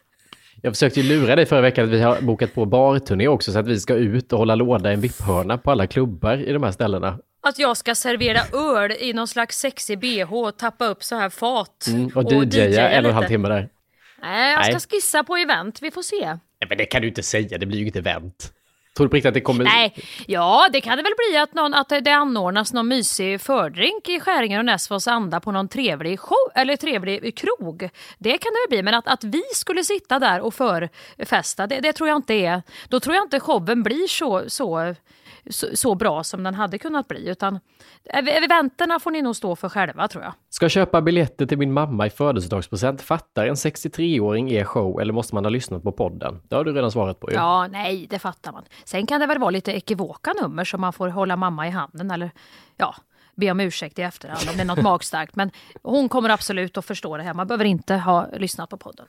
[0.62, 3.58] Jag försökte ju lura dig förra veckan att vi har bokat på barturné också så
[3.58, 6.62] att vi ska ut och hålla låda i en VIP-hörna på alla klubbar i de
[6.62, 7.18] här ställena.
[7.40, 11.30] Att jag ska servera öl i någon slags sexig bh och tappa upp så här
[11.30, 11.86] fat.
[11.88, 13.68] Mm, och DJa en och en halv timme där.
[14.22, 14.80] Nej, jag ska Nej.
[14.80, 15.82] skissa på event.
[15.82, 16.26] Vi får se.
[16.26, 18.52] Nej, men det kan du inte säga, det blir ju inget event.
[18.96, 19.64] Tror du på riktigt att det kommer...
[19.64, 19.94] Nej,
[20.26, 24.20] ja det kan det väl bli att, någon, att det anordnas någon mysig fördrink i
[24.20, 27.90] Skäringen och Näsfors anda på någon trevlig show, eller trevlig krog.
[28.18, 31.80] Det kan det väl bli, men att, att vi skulle sitta där och förfesta, det,
[31.80, 32.62] det tror jag inte är...
[32.88, 34.94] Då tror jag inte showen blir så, så,
[35.50, 37.28] så, så bra som den hade kunnat bli.
[37.28, 37.58] Utan
[38.14, 40.32] ev- eventerna får ni nog stå för själva tror jag.
[40.50, 43.02] Ska köpa biljetter till min mamma i födelsedagspresent.
[43.02, 46.40] Fattar en 63-åring er show eller måste man ha lyssnat på podden?
[46.48, 47.36] Det har du redan svarat på ju.
[47.36, 48.64] Ja, nej, det fattar man.
[48.84, 52.10] Sen kan det väl vara lite ekivoka nummer som man får hålla mamma i handen
[52.10, 52.30] eller
[52.76, 52.94] ja,
[53.36, 55.36] be om ursäkt i efterhand om det är något magstarkt.
[55.36, 55.50] Men
[55.82, 57.34] hon kommer absolut att förstå det här.
[57.34, 59.06] Man behöver inte ha lyssnat på podden.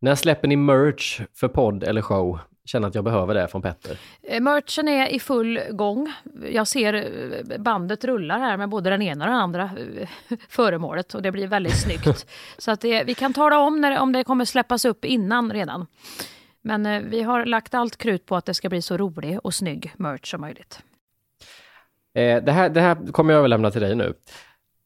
[0.00, 2.38] När släpper ni merch för podd eller show?
[2.64, 3.98] Känner att jag behöver det från Petter.
[4.22, 6.12] Eh, Merchen är i full gång.
[6.52, 10.08] Jag ser eh, bandet rullar här med både den ena och den andra eh,
[10.48, 12.26] föremålet och det blir väldigt snyggt.
[12.58, 15.86] Så att det, vi kan tala om när, om det kommer släppas upp innan redan.
[16.62, 19.94] Men vi har lagt allt krut på att det ska bli så rolig och snygg
[19.96, 20.82] merch som möjligt.
[22.14, 24.14] Eh, det, här, det här kommer jag överlämna till dig nu.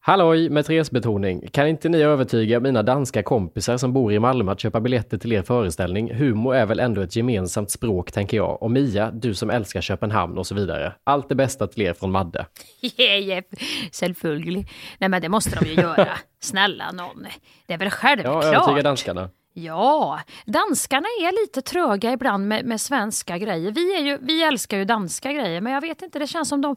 [0.06, 1.48] Halloj med Therese-betoning.
[1.48, 5.32] Kan inte ni övertyga mina danska kompisar som bor i Malmö att köpa biljetter till
[5.32, 6.14] er föreställning?
[6.14, 8.62] Humor är väl ändå ett gemensamt språk, tänker jag.
[8.62, 10.92] Och Mia, du som älskar Köpenhamn och så vidare.
[11.04, 12.46] Allt det bästa till er från Madde.
[12.98, 13.44] Yeah.
[13.92, 14.68] Selvfølgelig.
[14.98, 16.08] Nej men det måste de ju göra.
[16.40, 17.26] Snälla någon.
[17.66, 18.44] Det är väl självklart.
[18.44, 19.30] Ja, övertyga danskarna.
[19.54, 23.70] Ja, danskarna är lite tröga ibland med, med svenska grejer.
[23.70, 26.60] Vi, är ju, vi älskar ju danska grejer, men jag vet inte, det känns som
[26.60, 26.76] de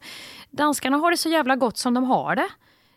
[0.50, 2.48] danskarna har det så jävla gott som de har det.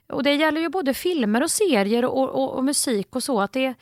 [0.07, 3.41] Och det gäller ju både filmer och serier och, och, och musik och så.
[3.41, 3.73] att det,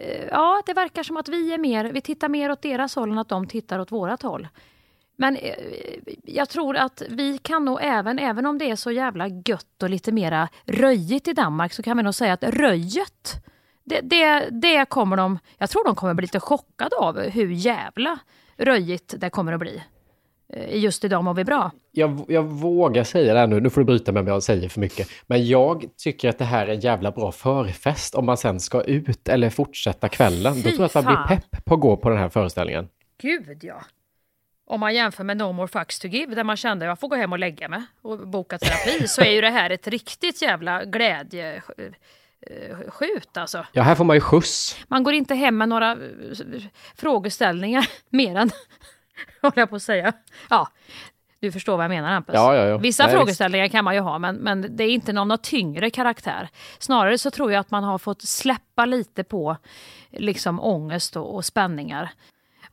[0.00, 3.10] eh, Ja, det verkar som att vi är mer, vi tittar mer åt deras håll
[3.10, 4.48] än att de tittar åt vårat håll.
[5.16, 5.54] Men eh,
[6.24, 9.90] jag tror att vi kan nog även, även om det är så jävla gött och
[9.90, 13.44] lite mera röjigt i Danmark, så kan vi nog säga att röjet,
[13.84, 18.18] det, det, det kommer de, jag tror de kommer bli lite chockade av hur jävla
[18.56, 19.82] röjigt det kommer att bli.
[20.54, 21.70] Eh, Just idag mår vi bra.
[21.92, 24.68] Jag, jag vågar säga det här nu, nu får du bryta mig om jag säger
[24.68, 25.08] för mycket.
[25.26, 28.82] Men jag tycker att det här är en jävla bra förfest om man sen ska
[28.82, 30.54] ut eller fortsätta kvällen.
[30.54, 32.88] Då Fy tror jag att man blir pepp på att gå på den här föreställningen.
[33.22, 33.82] Gud ja.
[34.66, 37.08] Om man jämför med No More Fucks To Give där man kände att jag får
[37.08, 40.42] gå hem och lägga mig och boka terapi så är ju det här ett riktigt
[40.42, 43.66] jävla glädjeskjut alltså.
[43.72, 44.76] Ja, här får man ju skjuts.
[44.88, 45.98] Man går inte hem med några eh,
[46.94, 48.50] frågeställningar mer än,
[49.42, 50.12] håller jag på att säga.
[50.50, 50.68] Ja,
[51.40, 52.34] Du förstår vad jag menar Hampus?
[52.34, 52.78] Ja, ja, ja.
[52.78, 55.90] Vissa Nej, frågeställningar kan man ju ha men, men det är inte någon, någon tyngre
[55.90, 56.48] karaktär.
[56.78, 59.56] Snarare så tror jag att man har fått släppa lite på
[60.10, 62.10] liksom ångest och, och spänningar.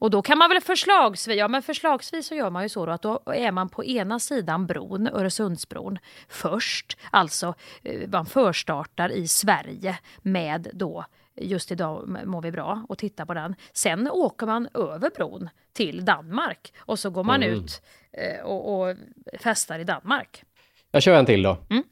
[0.05, 2.91] Och då kan man väl förslagsvis, ja men förslagsvis så gör man ju så då
[2.91, 5.97] att då är man på ena sidan bron, Öresundsbron,
[6.29, 6.97] först.
[7.11, 7.53] Alltså
[7.83, 13.33] eh, man förstartar i Sverige med då Just idag mår vi bra och tittar på
[13.33, 13.55] den.
[13.73, 17.55] Sen åker man över bron till Danmark och så går man Mm.
[17.59, 17.81] ut
[18.11, 18.95] eh, och, och
[19.39, 20.43] festar i Danmark.
[20.91, 21.57] Jag kör en till då.
[21.69, 21.83] Mm.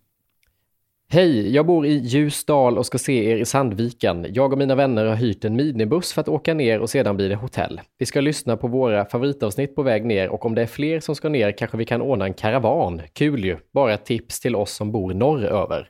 [1.14, 4.26] Hej, jag bor i Ljusdal och ska se er i Sandviken.
[4.30, 7.30] Jag och mina vänner har hyrt en minibuss för att åka ner och sedan blir
[7.30, 7.82] det hotell.
[7.97, 11.16] Vi ska lyssna på våra favoritavsnitt på väg ner och om det är fler som
[11.16, 13.01] ska ner kanske vi kan ordna en karavan.
[13.14, 13.57] Kul ju.
[13.74, 15.89] Bara ett tips till oss som bor norröver.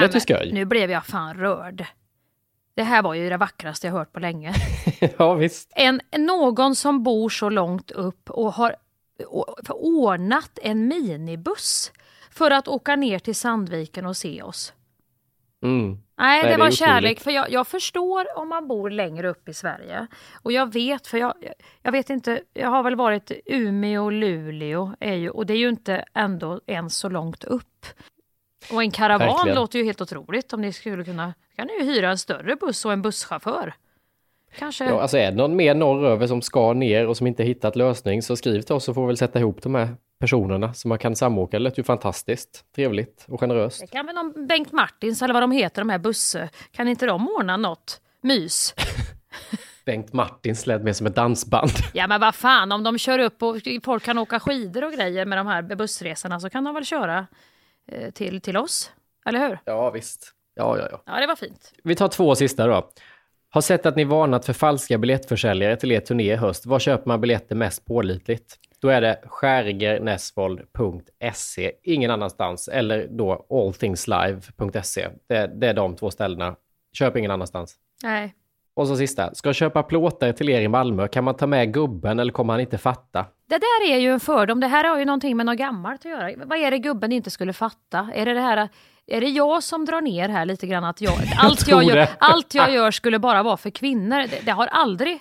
[0.00, 0.50] Lät ju skoj.
[0.52, 1.84] Nu blev jag fan rörd.
[2.74, 4.54] Det här var ju det vackraste jag hört på länge.
[5.18, 5.72] ja, visst.
[5.74, 8.76] En, någon som bor så långt upp och har
[9.74, 11.92] ordnat en minibuss
[12.36, 14.72] för att åka ner till Sandviken och se oss.
[15.62, 15.88] Mm.
[15.88, 17.20] Nej, Nej, det det är var kärlek.
[17.20, 20.06] För jag, jag förstår om man bor längre upp i Sverige.
[20.42, 21.34] Och jag vet, för jag,
[21.82, 25.58] jag vet inte, jag har väl varit Umeå och Luleå är ju, och det är
[25.58, 27.86] ju inte ändå ens så långt upp.
[28.72, 29.56] Och en karavan Verkligen.
[29.56, 32.84] låter ju helt otroligt om ni skulle kunna, kan ni ju hyra en större buss
[32.84, 33.74] och en busschaufför.
[34.58, 34.84] Kanske.
[34.84, 38.22] Ja, alltså är det någon mer norröver som ska ner och som inte hittat lösning
[38.22, 40.98] så skriv till oss så får vi väl sätta ihop de här personerna så man
[40.98, 41.58] kan samåka.
[41.58, 43.80] Det lät ju fantastiskt trevligt och generöst.
[43.80, 46.48] Det kan väl någon Bengt Martins eller vad de heter, de här busse.
[46.70, 48.74] Kan inte de ordna något mys?
[49.86, 51.70] Bengt Martins lät mer som ett dansband.
[51.94, 55.26] Ja men vad fan, om de kör upp och folk kan åka skidor och grejer
[55.26, 57.26] med de här bussresorna så kan de väl köra
[57.92, 58.92] eh, till, till oss?
[59.26, 59.58] Eller hur?
[59.64, 60.32] Ja, visst.
[60.54, 61.02] Ja, ja, ja.
[61.06, 61.72] Ja, det var fint.
[61.84, 62.90] Vi tar två sista då.
[63.50, 66.66] Har sett att ni varnat för falska biljettförsäljare till er turné i höst.
[66.66, 68.58] Var köper man biljetter mest pålitligt?
[68.80, 72.68] Då är det skärigernesvold.se, ingen annanstans.
[72.68, 75.08] Eller då allthingslive.se.
[75.28, 76.56] Det, det är de två ställena.
[76.92, 77.76] Köp ingen annanstans.
[78.02, 78.34] Nej.
[78.76, 79.34] Och så sista.
[79.34, 81.08] Ska jag köpa plåtar till er i Malmö?
[81.08, 83.24] Kan man ta med gubben eller kommer han inte fatta?
[83.48, 84.60] Det där är ju en fördom.
[84.60, 86.30] Det här har ju någonting med något gammalt att göra.
[86.44, 88.08] Vad är det gubben inte skulle fatta?
[88.14, 88.68] Är det det här...
[89.06, 90.84] Är det jag som drar ner här lite grann?
[90.84, 94.16] Att jag, allt, tror jag gör, allt jag gör skulle bara vara för kvinnor.
[94.16, 95.20] Det, det har aldrig...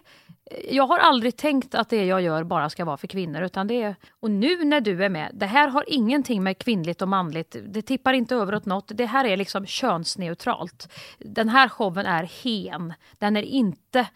[0.70, 3.42] Jag har aldrig tänkt att det jag gör bara ska vara för kvinnor.
[3.42, 7.02] Utan det är, och nu när du är med, det här har ingenting med kvinnligt
[7.02, 7.56] och manligt.
[7.68, 8.92] Det tippar inte över åt något.
[8.94, 10.94] Det här är liksom könsneutralt.
[11.20, 12.94] Den här showen är hen.
[13.18, 14.08] Den är inte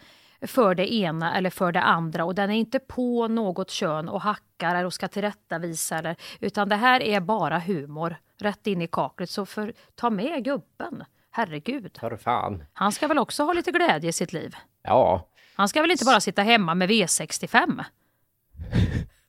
[0.41, 4.21] för det ena eller för det andra och den är inte på något kön och
[4.21, 9.29] hackar och ska tillrättavisa eller, utan det här är bara humor rätt in i kaklet.
[9.29, 11.97] Så för, ta med gubben, herregud.
[11.99, 12.63] För fan.
[12.73, 14.55] Han ska väl också ha lite glädje i sitt liv.
[14.83, 15.28] Ja,
[15.59, 17.83] Han ska väl inte bara sitta hemma med V65?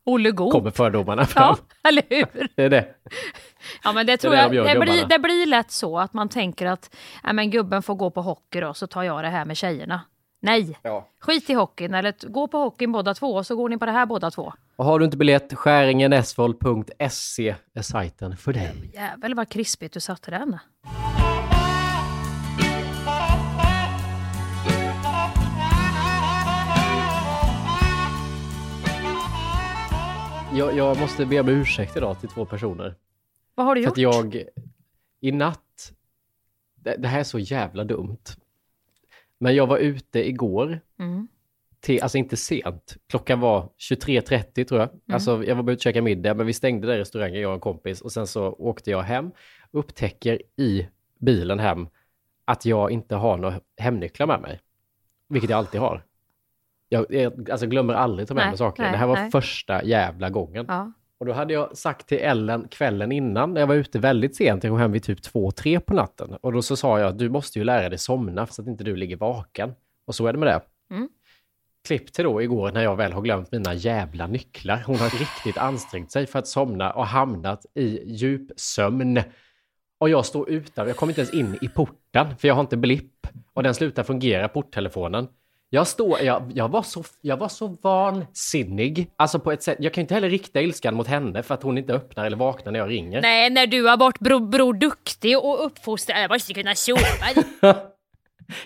[0.05, 0.53] Olle Goop.
[0.53, 1.57] kommer fördomarna fram.
[1.83, 2.49] Ja, eller hur?
[2.57, 2.89] Det är det.
[3.85, 6.67] Ja, men det tror det jag, det, blir, det blir lätt så att man tänker
[6.67, 9.57] att ja, men gubben får gå på hockey då, så tar jag det här med
[9.57, 10.01] tjejerna.
[10.43, 11.09] Nej, Ja.
[11.21, 14.07] skit i hockeyn eller gå på hockeyn båda två så går ni på det här
[14.07, 14.53] båda två.
[14.77, 18.73] Och har du inte biljett, skäringenesvold.se är sajten för dig.
[18.95, 20.59] Jävel vad krispigt du satte den.
[30.55, 32.95] Jag, jag måste be om ursäkt idag till två personer.
[33.55, 34.15] Vad har du För gjort?
[34.25, 34.45] att jag
[35.21, 35.93] i natt,
[36.75, 38.19] det, det här är så jävla dumt.
[39.39, 41.29] Men jag var ute igår, Mm.
[41.81, 42.97] till, alltså inte sent.
[43.09, 44.89] Klockan var 23.30 tror jag.
[44.89, 45.01] Mm.
[45.13, 47.61] Alltså jag var ute och käkade middag, men vi stängde där restaurangen, jag och en
[47.61, 48.01] kompis.
[48.01, 49.31] Och sen så åkte jag hem,
[49.71, 50.89] upptäcker i
[51.19, 51.89] bilen hem
[52.45, 54.61] att jag inte har några hemnycklar med mig.
[55.29, 56.05] Vilket jag alltid har.
[56.93, 58.83] Jag, jag alltså glömmer aldrig ta med Nej, mig saker.
[58.83, 59.31] nej, det här var nej.
[59.31, 60.65] första jävla gången.
[60.69, 60.93] Ja.
[61.21, 64.65] Och då hade jag sagt till Ellen kvällen innan, när jag var ute väldigt sent,
[64.65, 66.37] jag kom hem vid typ två, tre på natten.
[66.41, 68.97] Och då så sa jag, du måste ju lära dig somna så att inte du
[68.97, 69.73] ligger vaken.
[70.07, 70.61] Och så är det med det.
[70.95, 71.09] Mm.
[71.87, 74.83] Klipp till då igår när jag väl har glömt mina jävla nycklar.
[74.87, 79.21] Hon har riktigt ansträngt sig för att somna och hamnat i djupsömn.
[80.01, 82.77] Och jag står utan, jag kommer inte ens in i porten för jag har inte
[82.77, 83.27] blipp.
[83.53, 85.29] Och den slutar fungera, porttelefonen.
[85.73, 89.11] Jag, står, jag, jag, var så, jag var så vansinnig.
[89.17, 91.79] Alltså på ett sätt, jag kan inte heller rikta ilskan mot henne för att hon
[91.79, 93.23] inte öppnar eller vaknar när jag ringer.
[93.23, 97.01] Nej, när du har varit bror bror duktig och uppfostrad, jag måste kunna sova.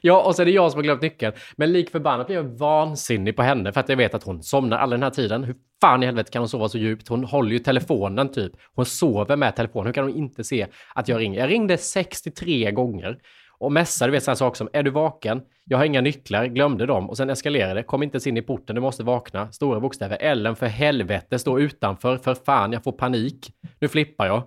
[0.01, 1.33] Ja, och så är det jag som har glömt nyckeln.
[1.57, 4.79] Men lik förbannat blir jag vansinnig på henne för att jag vet att hon somnar
[4.79, 5.45] all den här tiden.
[5.45, 7.09] Hur fan i helvete kan hon sova så djupt?
[7.09, 8.53] Hon håller ju telefonen typ.
[8.75, 9.87] Hon sover med telefonen.
[9.87, 11.41] Hur kan hon inte se att jag ringer?
[11.41, 13.19] Jag ringde 63 gånger.
[13.59, 15.43] Och mässa, du vet sådana saker som, är du vaken?
[15.65, 17.11] Jag har inga nycklar, glömde dem.
[17.11, 19.53] Och sen eskalerade det, kom inte ens in i porten, du måste vakna.
[19.53, 20.17] Stora bokstäver.
[20.21, 23.53] Ellen, för helvete, stå utanför, för fan, jag får panik.
[23.81, 24.43] Nu flippar jag.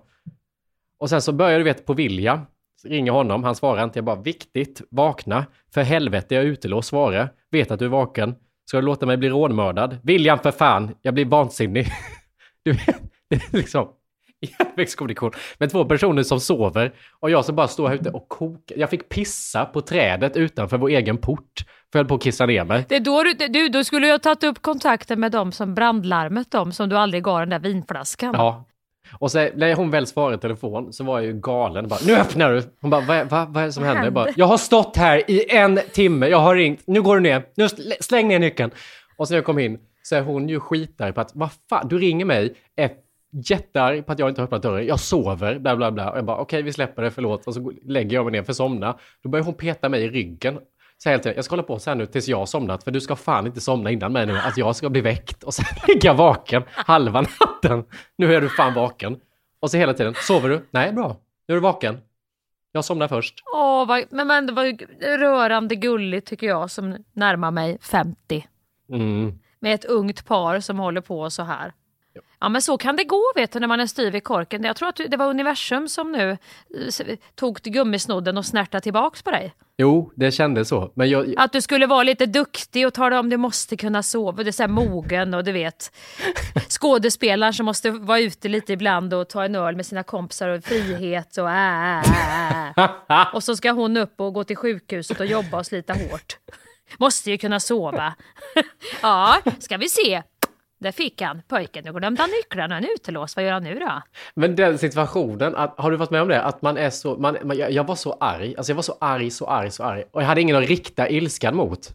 [0.98, 2.46] Och sen så börjar du vet på Vilja,
[2.84, 3.98] ringer honom, han svarar inte.
[3.98, 5.46] Jag bara, viktigt, vakna.
[5.74, 7.28] För helvete, jag är utelåst, svara.
[7.50, 8.34] Vet att du är vaken.
[8.64, 9.98] Ska du låta mig bli rånmördad?
[10.02, 11.86] William, för fan, jag blir vansinnig.
[12.62, 13.88] Du vet, det är liksom
[14.58, 18.76] järnvägskommunikation med två personer som sover och jag som bara står här ute och kokar.
[18.76, 22.46] Jag fick pissa på trädet utanför vår egen port för jag höll på att kissa
[22.46, 22.84] ner mig.
[22.88, 25.74] Det är då du, du, då skulle jag ha tagit upp kontakten med dem som
[25.74, 28.34] brandlarmet dem som du aldrig gav den där vinflaskan.
[28.34, 28.64] Ja.
[29.18, 31.88] Och så när hon väl svarade i telefon så var jag ju galen.
[31.88, 32.62] Bara, nu öppnar du!
[32.80, 34.04] Hon bara, vad, vad, vad är det som händer?
[34.04, 37.22] Jag, bara, jag har stått här i en timme, jag har ringt, nu går du
[37.22, 38.70] ner, nu sl- släng ner nyckeln.
[39.16, 41.88] Och så när jag kom in så är hon ju skitarg på att, vad fan,
[41.88, 42.90] du ringer mig, är
[43.40, 46.10] jättearg på att jag inte har öppnat dörren, jag sover, bla bla bla.
[46.10, 47.46] Och jag bara, okej vi släpper det, förlåt.
[47.46, 48.98] Och så lägger jag mig ner för att somna.
[49.22, 50.58] Då börjar hon peta mig i ryggen.
[50.98, 52.90] Så hela tiden, jag ska hålla på så här nu tills jag har somnat, för
[52.90, 55.42] du ska fan inte somna innan mig nu, att jag ska bli väckt.
[55.42, 57.84] Och sen ligger jag vaken halva natten.
[58.16, 59.20] Nu är du fan vaken.
[59.60, 60.66] Och så hela tiden, sover du?
[60.70, 61.16] Nej, bra.
[61.48, 62.00] Nu är du vaken.
[62.72, 63.42] Jag somnar först.
[63.54, 64.78] Åh, vad, men, men det var
[65.18, 68.46] rörande gulligt tycker jag som närmar mig 50.
[68.92, 69.38] Mm.
[69.60, 71.72] Med ett ungt par som håller på så här.
[72.40, 74.64] Ja men så kan det gå vet du när man är styv i korken.
[74.64, 79.30] Jag tror att det var universum som nu eh, tog gummisnodden och snärtade tillbaks på
[79.30, 79.54] dig.
[79.78, 80.92] Jo, det kändes så.
[80.94, 84.42] Men jag, Att du skulle vara lite duktig och tala om du måste kunna sova.
[84.42, 85.92] Det är så här mogen och du vet
[86.68, 90.64] skådespelaren som måste vara ute lite ibland och ta en öl med sina kompisar och
[90.64, 93.26] frihet och äh, äh, äh.
[93.34, 96.38] Och så ska hon upp och gå till sjukhuset och jobba och slita hårt.
[96.98, 98.14] Måste ju kunna sova.
[99.02, 100.22] ja, ska vi se.
[100.78, 101.84] Där fick han pojken.
[101.84, 102.74] Nu glömde han nycklarna.
[102.74, 103.36] Han är utelåst.
[103.36, 104.02] Vad gör han nu då?
[104.34, 106.42] Men den situationen, att, har du varit med om det?
[106.42, 108.96] Att man är så, man, man, jag, jag var så arg, alltså jag var så
[109.00, 110.04] arg, så arg, så arg.
[110.10, 111.88] Och jag hade ingen att rikta ilskan mot.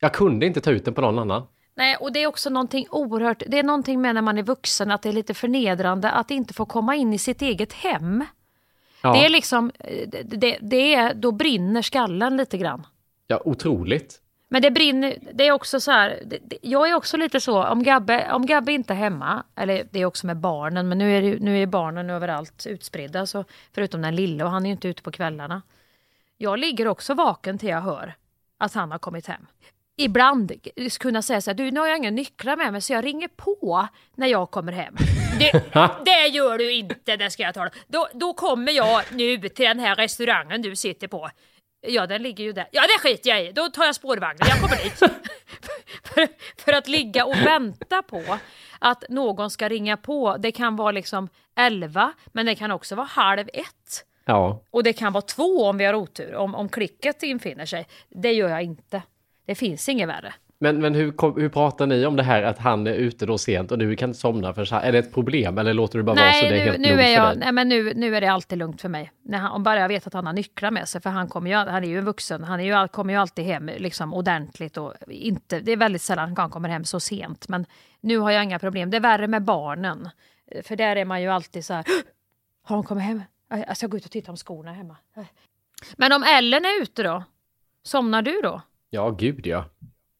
[0.00, 1.42] Jag kunde inte ta ut den på någon annan.
[1.74, 4.90] Nej, och det är också någonting oerhört, det är någonting med när man är vuxen
[4.90, 8.24] att det är lite förnedrande att inte få komma in i sitt eget hem.
[9.02, 12.86] Ja, Det är liksom, eh, det, det, det är, då brinner skallen lite grann.
[13.26, 14.20] ja otroligt.
[14.48, 17.64] Men det brinner, det är också så här, det, det, jag är också lite så,
[17.64, 21.16] om Gabbe, om Gabbe inte är hemma, eller det är också med barnen, men nu
[21.16, 23.44] är, det, nu är barnen överallt utspridda, så,
[23.74, 25.62] förutom den lilla och han är ju inte ute på kvällarna.
[26.36, 28.14] Jag ligger också vaken till jag hör
[28.58, 29.46] att han har kommit hem.
[29.96, 30.52] Ibland
[31.00, 33.28] kunna säga så här, du nu har jag inga nycklar med mig så jag ringer
[33.28, 34.96] på när jag kommer hem.
[35.38, 35.52] Det,
[36.04, 39.78] det gör du inte, det ska jag tala då, då kommer jag nu till den
[39.78, 41.30] här restaurangen du sitter på.
[41.80, 42.68] Ja, den ligger ju där.
[42.72, 43.52] Ja, det skiter jag i.
[43.52, 44.48] Då tar jag spårvagnen.
[44.48, 44.98] Jag kommer dit.
[46.04, 46.28] för,
[46.62, 48.38] för att ligga och vänta på
[48.78, 50.36] att någon ska ringa på.
[50.38, 54.04] Det kan vara liksom 11, men det kan också vara halv ett.
[54.24, 57.86] Ja, Och det kan vara två om vi har otur, om, om klicket infinner sig.
[58.08, 59.02] Det gör jag inte.
[59.46, 60.34] Det finns inget värre.
[60.60, 63.72] Men, men hur, hur pratar ni om det här att han är ute då sent
[63.72, 64.74] och du kan inte somna för?
[64.74, 66.78] Är det ett problem eller låter du bara vara så Nej, det är nu, helt
[66.78, 67.38] nu, lugnt är för jag, dig?
[67.38, 69.12] nej men nu, nu är det alltid lugnt för mig.
[69.22, 71.50] När han, om bara jag vet att han har nycklar med sig, för han, kommer
[71.50, 72.44] ju, han är ju en vuxen.
[72.44, 74.76] Han är ju, kommer ju alltid hem liksom, ordentligt.
[74.76, 77.48] Och inte, det är väldigt sällan han kommer hem så sent.
[77.48, 77.66] Men
[78.00, 78.90] nu har jag inga problem.
[78.90, 80.08] Det är värre med barnen.
[80.62, 81.84] För där är man ju alltid så här,
[82.62, 83.22] har de kommit hem?
[83.50, 84.96] Jag ska gå ut och titta om skorna är hemma.
[85.96, 87.24] Men om Ellen är ute då?
[87.82, 88.62] Somnar du då?
[88.90, 89.64] Ja, gud ja.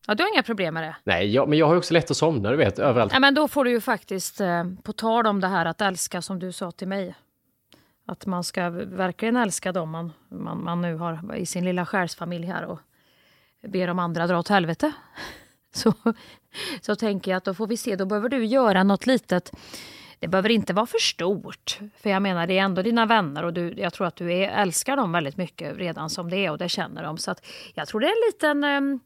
[0.09, 0.97] Ja, du har inga problem med det?
[1.05, 3.13] Nej, jag, men jag har också lätt att somna, du vet, överallt.
[3.13, 6.23] Nej, men då får du ju faktiskt, eh, på tal om det här att älska
[6.23, 7.15] som du sa till mig.
[8.07, 12.47] Att man ska verkligen älska dem man, man, man nu har i sin lilla själsfamilj
[12.47, 12.81] här och
[13.69, 14.93] ber de andra dra åt helvete.
[15.75, 15.93] Så,
[16.81, 19.53] så tänker jag att då får vi se, då behöver du göra något litet.
[20.19, 21.79] Det behöver inte vara för stort.
[21.97, 24.49] För jag menar, det är ändå dina vänner och du, jag tror att du är,
[24.49, 27.19] älskar dem väldigt mycket redan som det är och det känner de.
[27.19, 29.01] Så att jag tror det är en liten, eh,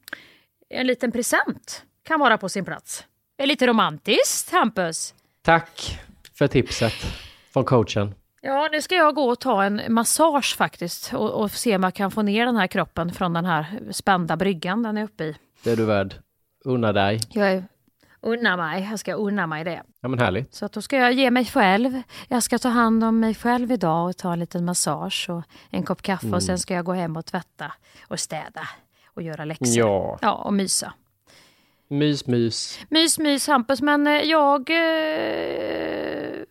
[0.73, 1.85] en liten present.
[2.05, 3.05] Kan vara på sin plats.
[3.39, 5.15] Är lite romantiskt, Hampus.
[5.43, 5.99] Tack
[6.35, 6.93] för tipset
[7.53, 8.15] från coachen.
[8.41, 11.95] Ja, nu ska jag gå och ta en massage faktiskt och, och se om jag
[11.95, 15.37] kan få ner den här kroppen från den här spända bryggan den är uppe i.
[15.65, 16.15] Det är du värd.
[16.65, 17.21] Unna dig.
[17.29, 17.65] Jag är,
[18.21, 19.83] unna mig, jag ska unna mig det.
[20.01, 20.55] Ja, men härligt.
[20.55, 22.03] Så att då ska jag ge mig själv.
[22.29, 25.83] Jag ska ta hand om mig själv idag och ta en liten massage och en
[25.83, 26.35] kopp kaffe Mm.
[26.35, 27.73] och sen ska jag gå hem och tvätta
[28.09, 28.69] och städa
[29.15, 29.69] och göra läxor.
[29.79, 30.19] Ja.
[30.23, 30.93] Ja, och mysa.
[31.89, 32.81] Mys, mys.
[32.89, 36.45] Mys, mys Hampus, men eh, jag, eh,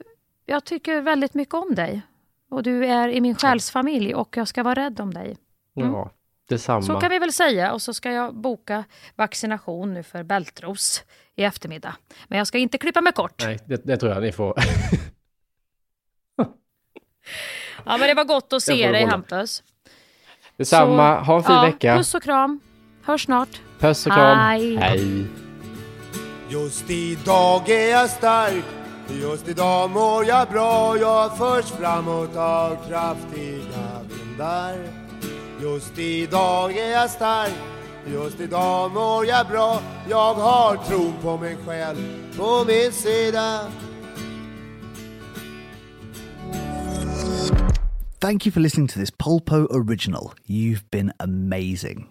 [0.45, 2.01] jag tycker väldigt mycket om dig.
[2.49, 5.37] Och du är i min själsfamilj och jag ska vara rädd om dig.
[5.73, 6.11] Ja,
[6.49, 6.81] detsamma.
[6.81, 7.73] Så kan vi väl säga.
[7.73, 8.83] Och så ska jag boka
[9.15, 11.03] vaccination nu för bältros
[11.35, 11.95] i eftermiddag.
[12.27, 13.43] Men jag ska inte klippa mig kort.
[13.45, 14.55] Nej, det, det tror jag ni får.
[17.85, 19.05] Ja, men det var gott att se dig.
[19.05, 19.63] Hampus.
[20.57, 21.19] Detsamma.
[21.19, 21.97] Ha en fin ja, vecka.
[21.97, 22.59] Puss och kram.
[23.03, 23.61] Hörs snart.
[23.79, 24.37] Puss och kram.
[24.37, 24.75] Hej.
[24.75, 25.27] Hej.
[26.49, 28.63] Just idag är jag stark
[29.21, 34.75] Just idag mår jag bra Jag förs framåt av kraftiga vindar
[35.61, 37.53] Just idag är jag stark
[38.13, 39.79] Just idag mår jag bra
[40.09, 41.97] Jag har tron på mig själv
[42.37, 43.59] på min sida
[48.21, 50.35] Thank you for listening to this Polpo original.
[50.45, 52.09] You've been amazing.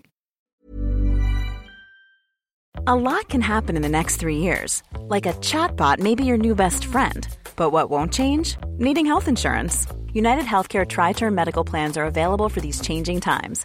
[2.89, 4.83] A lot can happen in the next three years.
[5.03, 7.29] Like a chatbot may be your new best friend.
[7.55, 8.57] But what won't change?
[8.79, 9.87] Needing health insurance.
[10.13, 13.65] United Healthcare Tri Term Medical Plans are available for these changing times.